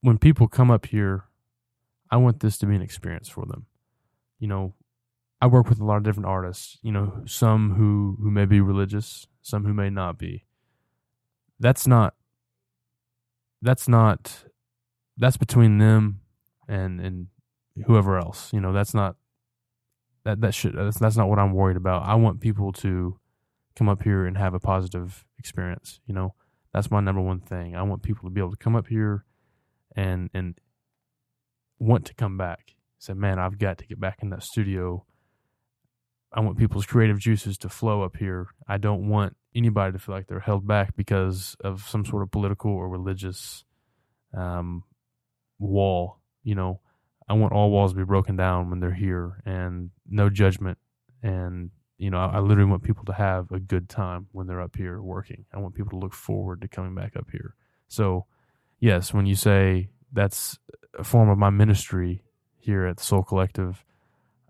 [0.00, 1.24] when people come up here,
[2.10, 3.66] I want this to be an experience for them.
[4.38, 4.74] You know,
[5.40, 6.78] I work with a lot of different artists.
[6.82, 10.44] You know, some who who may be religious, some who may not be.
[11.58, 12.14] That's not.
[13.62, 14.44] That's not.
[15.16, 16.20] That's between them
[16.68, 17.26] and and
[17.86, 18.52] whoever else.
[18.52, 19.16] You know, that's not.
[20.24, 22.06] That that should that's that's not what I'm worried about.
[22.06, 23.18] I want people to
[23.76, 26.00] come up here and have a positive experience.
[26.06, 26.34] You know,
[26.72, 27.76] that's my number one thing.
[27.76, 29.24] I want people to be able to come up here
[29.94, 30.58] and and
[31.78, 32.74] want to come back.
[32.98, 35.04] Say, man, I've got to get back in that studio.
[36.32, 38.48] I want people's creative juices to flow up here.
[38.66, 42.30] I don't want anybody to feel like they're held back because of some sort of
[42.30, 43.64] political or religious
[44.36, 44.84] um,
[45.58, 46.18] wall.
[46.42, 46.80] You know,
[47.28, 50.78] I want all walls to be broken down when they're here and no judgment.
[51.22, 54.60] And, you know, I, I literally want people to have a good time when they're
[54.60, 55.46] up here working.
[55.52, 57.54] I want people to look forward to coming back up here.
[57.88, 58.26] So,
[58.78, 60.58] yes, when you say that's
[60.98, 62.22] a form of my ministry
[62.56, 63.84] here at the Soul Collective.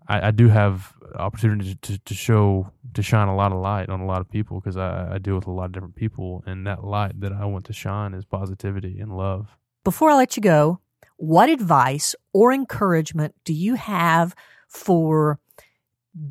[0.07, 3.99] I, I do have opportunity to, to show to shine a lot of light on
[3.99, 6.65] a lot of people because I, I deal with a lot of different people, and
[6.67, 9.57] that light that I want to shine is positivity and love.
[9.83, 10.79] Before I let you go,
[11.17, 14.35] what advice or encouragement do you have
[14.67, 15.39] for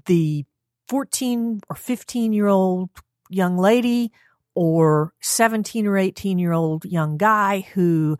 [0.06, 0.44] the
[0.88, 2.90] 14 or 15 year old
[3.30, 4.12] young lady
[4.54, 8.18] or 17 or 18 year old young guy who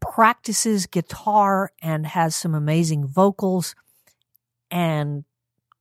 [0.00, 3.74] practices guitar and has some amazing vocals
[4.70, 5.24] and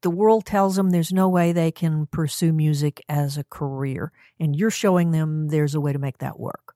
[0.02, 4.56] the world tells them there's no way they can pursue music as a career and
[4.56, 6.76] you're showing them there's a way to make that work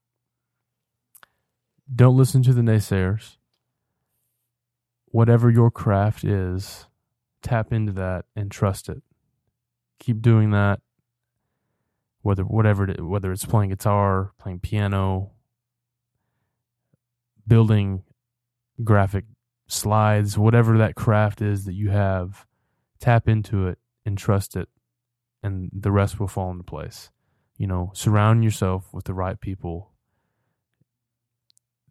[1.93, 3.37] Don't listen to the naysayers.
[5.15, 6.87] Whatever your craft is,
[7.41, 9.01] tap into that and trust it.
[9.97, 10.81] Keep doing that.
[12.21, 15.31] Whether whatever it, whether it's playing guitar, playing piano,
[17.47, 18.03] building
[18.83, 19.23] graphic
[19.67, 22.45] slides, whatever that craft is that you have,
[22.99, 24.67] tap into it and trust it,
[25.41, 27.09] and the rest will fall into place.
[27.57, 29.93] You know, surround yourself with the right people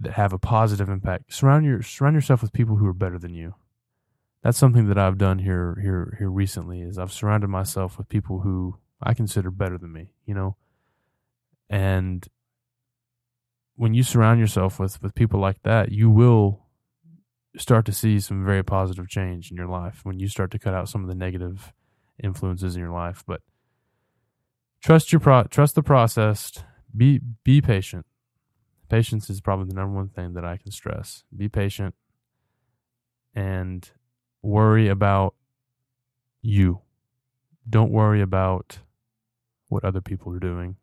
[0.01, 1.33] that have a positive impact.
[1.33, 3.55] Surround your surround yourself with people who are better than you.
[4.43, 8.41] That's something that I've done here here here recently is I've surrounded myself with people
[8.41, 10.57] who I consider better than me, you know.
[11.71, 12.27] And
[13.77, 16.65] when you surround yourself with with people like that, you will
[17.57, 20.75] start to see some very positive change in your life when you start to cut
[20.75, 21.73] out some of the negative
[22.23, 23.43] influences in your life, but
[24.83, 26.53] trust your pro- trust the process,
[26.97, 28.07] be be patient
[28.89, 31.25] patience is probably the number one thing that I can stress.
[31.37, 31.95] Be patient
[33.35, 33.89] and
[34.43, 35.35] worry about
[36.43, 36.81] you.
[37.69, 38.79] Don't worry about
[39.69, 40.77] what other people are doing,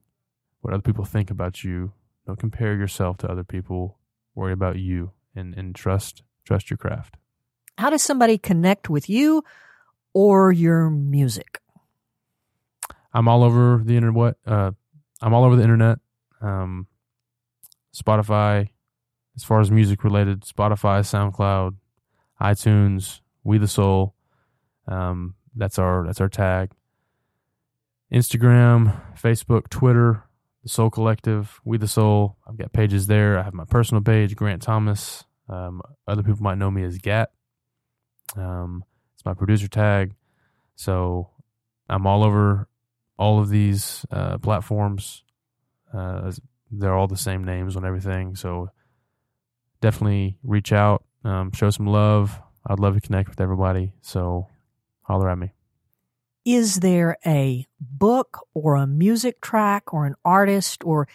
[0.61, 1.93] what other people think about you.
[2.25, 3.97] Don't compare yourself to other people.
[4.35, 7.17] Worry about you and, and trust trust your craft.
[7.77, 9.43] how does somebody connect with you
[10.13, 11.59] or your music
[13.13, 14.35] I'm all over the internet.
[14.45, 14.71] Uh,
[15.21, 15.99] I'm all over the internet.
[16.41, 16.87] Um,
[17.95, 18.69] Spotify,
[19.35, 21.75] as far as music related, Spotify, SoundCloud,
[22.41, 24.15] iTunes, We the Soul.
[24.87, 26.71] Um, that's our that's our tag.
[28.11, 30.23] Instagram, Facebook, Twitter,
[30.63, 32.37] the Soul Collective, We the Soul.
[32.47, 33.39] I've got pages there.
[33.39, 35.23] I have my personal page, Grant Thomas.
[35.47, 37.31] Um, other people might know me as Gat.
[38.35, 38.83] Um,
[39.15, 40.15] it's my producer tag.
[40.75, 41.29] So
[41.89, 42.67] I'm all over
[43.17, 45.23] all of these uh, platforms.
[45.93, 46.31] Uh,
[46.71, 48.35] they're all the same names on everything.
[48.35, 48.69] So
[49.81, 52.39] definitely reach out, um, show some love.
[52.65, 53.93] I'd love to connect with everybody.
[54.01, 54.47] So
[55.01, 55.51] holler at me.
[56.45, 61.07] is there a book or a music track or an artist or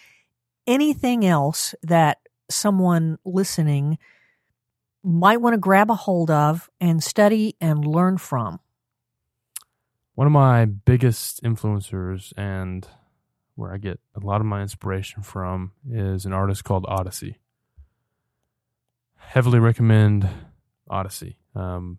[0.65, 3.97] anything else that someone listening
[5.03, 8.59] might want to grab a hold of and study and learn from?
[10.15, 12.87] One of my biggest influencers and
[13.57, 17.39] where I get a lot of my inspiration from is an artist called Odyssey.
[19.15, 20.29] Heavily recommend
[20.87, 21.37] Odyssey.
[21.55, 21.97] Um,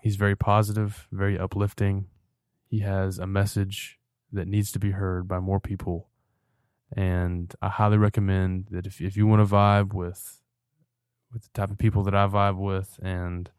[0.00, 2.06] he's very positive, very uplifting.
[2.68, 3.98] He has a message
[4.32, 6.08] that needs to be heard by more people.
[6.96, 10.40] And I highly recommend that if, if you want to vibe with
[11.32, 13.50] with the type of people that I vibe with and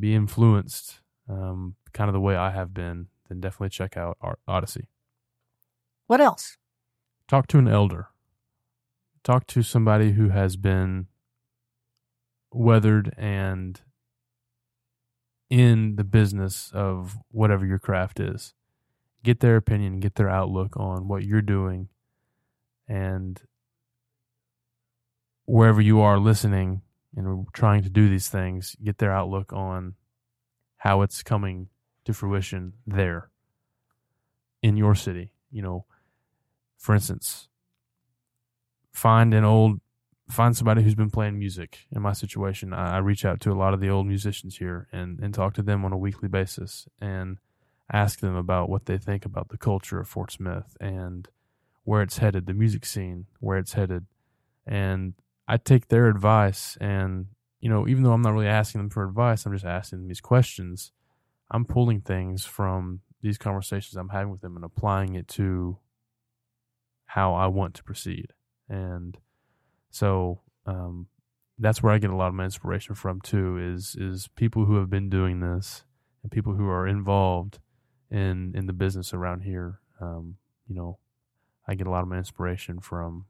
[0.00, 4.18] be influenced um, kind of the way I have been, then definitely check out
[4.48, 4.88] Odyssey.
[6.08, 6.56] What else?
[7.34, 8.10] Talk to an elder.
[9.24, 11.08] Talk to somebody who has been
[12.52, 13.80] weathered and
[15.50, 18.54] in the business of whatever your craft is.
[19.24, 21.88] Get their opinion, get their outlook on what you're doing,
[22.86, 23.42] and
[25.44, 26.82] wherever you are listening
[27.16, 29.94] and trying to do these things, get their outlook on
[30.76, 31.66] how it's coming
[32.04, 33.28] to fruition there
[34.62, 35.32] in your city.
[35.50, 35.86] You know,
[36.84, 37.48] for instance,
[38.92, 39.80] find an old
[40.28, 41.86] find somebody who's been playing music.
[41.90, 44.86] In my situation I, I reach out to a lot of the old musicians here
[44.92, 47.38] and, and talk to them on a weekly basis and
[47.90, 51.28] ask them about what they think about the culture of fort smith and
[51.84, 54.04] where it's headed the music scene where it's headed.
[54.66, 55.14] And
[55.48, 57.28] i take their advice and
[57.60, 60.08] you know even though i'm not really asking them for advice i'm just asking them
[60.08, 60.92] these questions
[61.50, 65.78] i'm pulling things from these conversations i'm having with them and applying it to
[67.14, 68.28] how i want to proceed
[68.68, 69.18] and
[69.90, 71.06] so um,
[71.58, 73.58] that's where I get a lot of my inspiration from too.
[73.58, 75.84] Is is people who have been doing this
[76.22, 77.58] and people who are involved
[78.10, 79.80] in in the business around here.
[80.00, 80.36] Um,
[80.66, 80.98] you know,
[81.68, 83.26] I get a lot of my inspiration from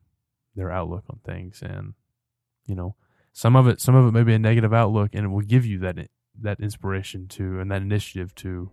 [0.56, 1.94] their outlook on things, and
[2.66, 2.96] you know,
[3.32, 5.66] some of it some of it may be a negative outlook and it will give
[5.66, 5.98] you that
[6.40, 8.70] that inspiration to and that initiative to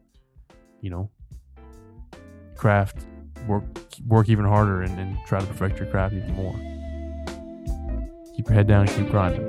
[0.80, 1.10] you know
[2.56, 3.06] craft
[3.48, 3.64] work
[4.08, 6.54] work even harder and, and try to perfect your craft even more
[8.36, 9.48] keep your head down and keep grinding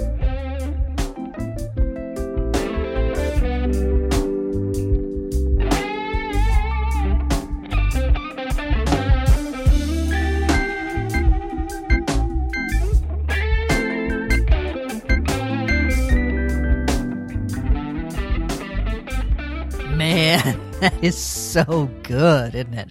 [19.97, 22.89] Man, that is so good, isn't it?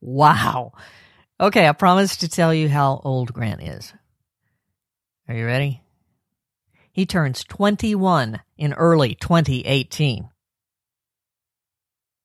[0.00, 0.72] Wow.
[1.40, 3.92] Okay, I promised to tell you how old Grant is.
[5.28, 5.82] Are you ready?
[6.92, 10.28] He turns 21 in early 2018.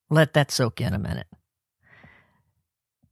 [0.09, 1.27] Let that soak in a minute.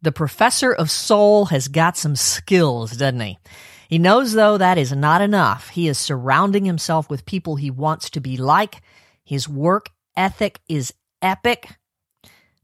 [0.01, 3.39] The professor of soul has got some skills, doesn't he?
[3.88, 5.70] He knows, though, that is not enough.
[5.70, 8.82] He is surrounding himself with people he wants to be like.
[9.24, 11.78] His work ethic is epic.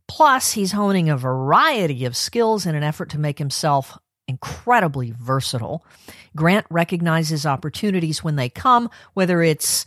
[0.09, 3.97] Plus, he's honing a variety of skills in an effort to make himself
[4.27, 5.85] incredibly versatile.
[6.35, 9.85] Grant recognizes opportunities when they come, whether it's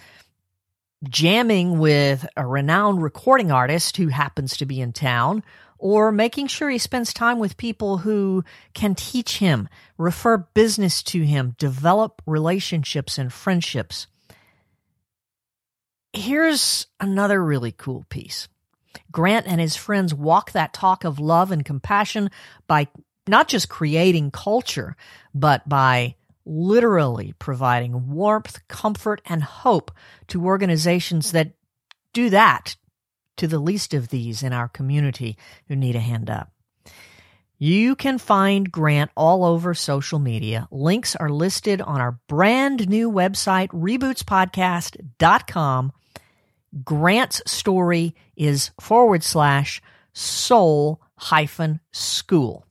[1.09, 5.43] jamming with a renowned recording artist who happens to be in town,
[5.77, 8.45] or making sure he spends time with people who
[8.75, 9.68] can teach him,
[9.99, 14.07] refer business to him, develop relationships and friendships.
[16.12, 18.47] Here's another really cool piece.
[19.11, 22.30] Grant and his friends walk that talk of love and compassion
[22.66, 22.88] by
[23.26, 24.97] not just creating culture,
[25.34, 26.14] but by
[26.45, 29.90] literally providing warmth, comfort, and hope
[30.28, 31.53] to organizations that
[32.12, 32.76] do that
[33.36, 35.38] to the least of these in our community
[35.68, 36.53] who need a hand up.
[37.59, 40.66] You can find Grant all over social media.
[40.72, 45.93] Links are listed on our brand new website, rebootspodcast.com
[46.85, 52.66] Grant's story is forward slash soul hyphen school.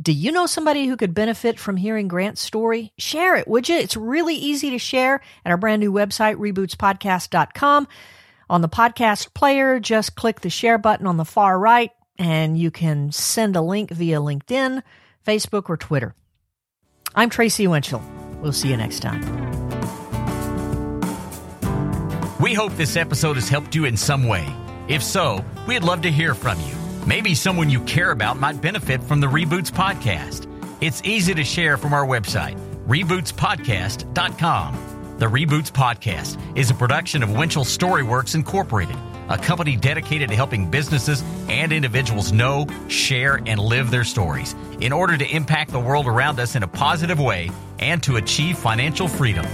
[0.00, 2.92] Do you know somebody who could benefit from hearing Grant's story?
[2.98, 3.76] Share it, would you?
[3.76, 7.88] It's really easy to share at our brand new website, rebootspodcast.com.
[8.50, 12.70] On the podcast player, just click the share button on the far right and you
[12.70, 14.82] can send a link via LinkedIn,
[15.26, 16.14] Facebook, or Twitter.
[17.14, 18.02] I'm Tracy Winchell.
[18.40, 19.67] We'll see you next time.
[22.40, 24.46] We hope this episode has helped you in some way.
[24.86, 26.72] If so, we'd love to hear from you.
[27.04, 30.46] Maybe someone you care about might benefit from the Reboots podcast.
[30.80, 35.16] It's easy to share from our website, rebootspodcast.com.
[35.18, 38.96] The Reboots podcast is a production of Winchell Storyworks Incorporated,
[39.28, 44.92] a company dedicated to helping businesses and individuals know, share, and live their stories in
[44.92, 49.08] order to impact the world around us in a positive way and to achieve financial
[49.08, 49.44] freedom.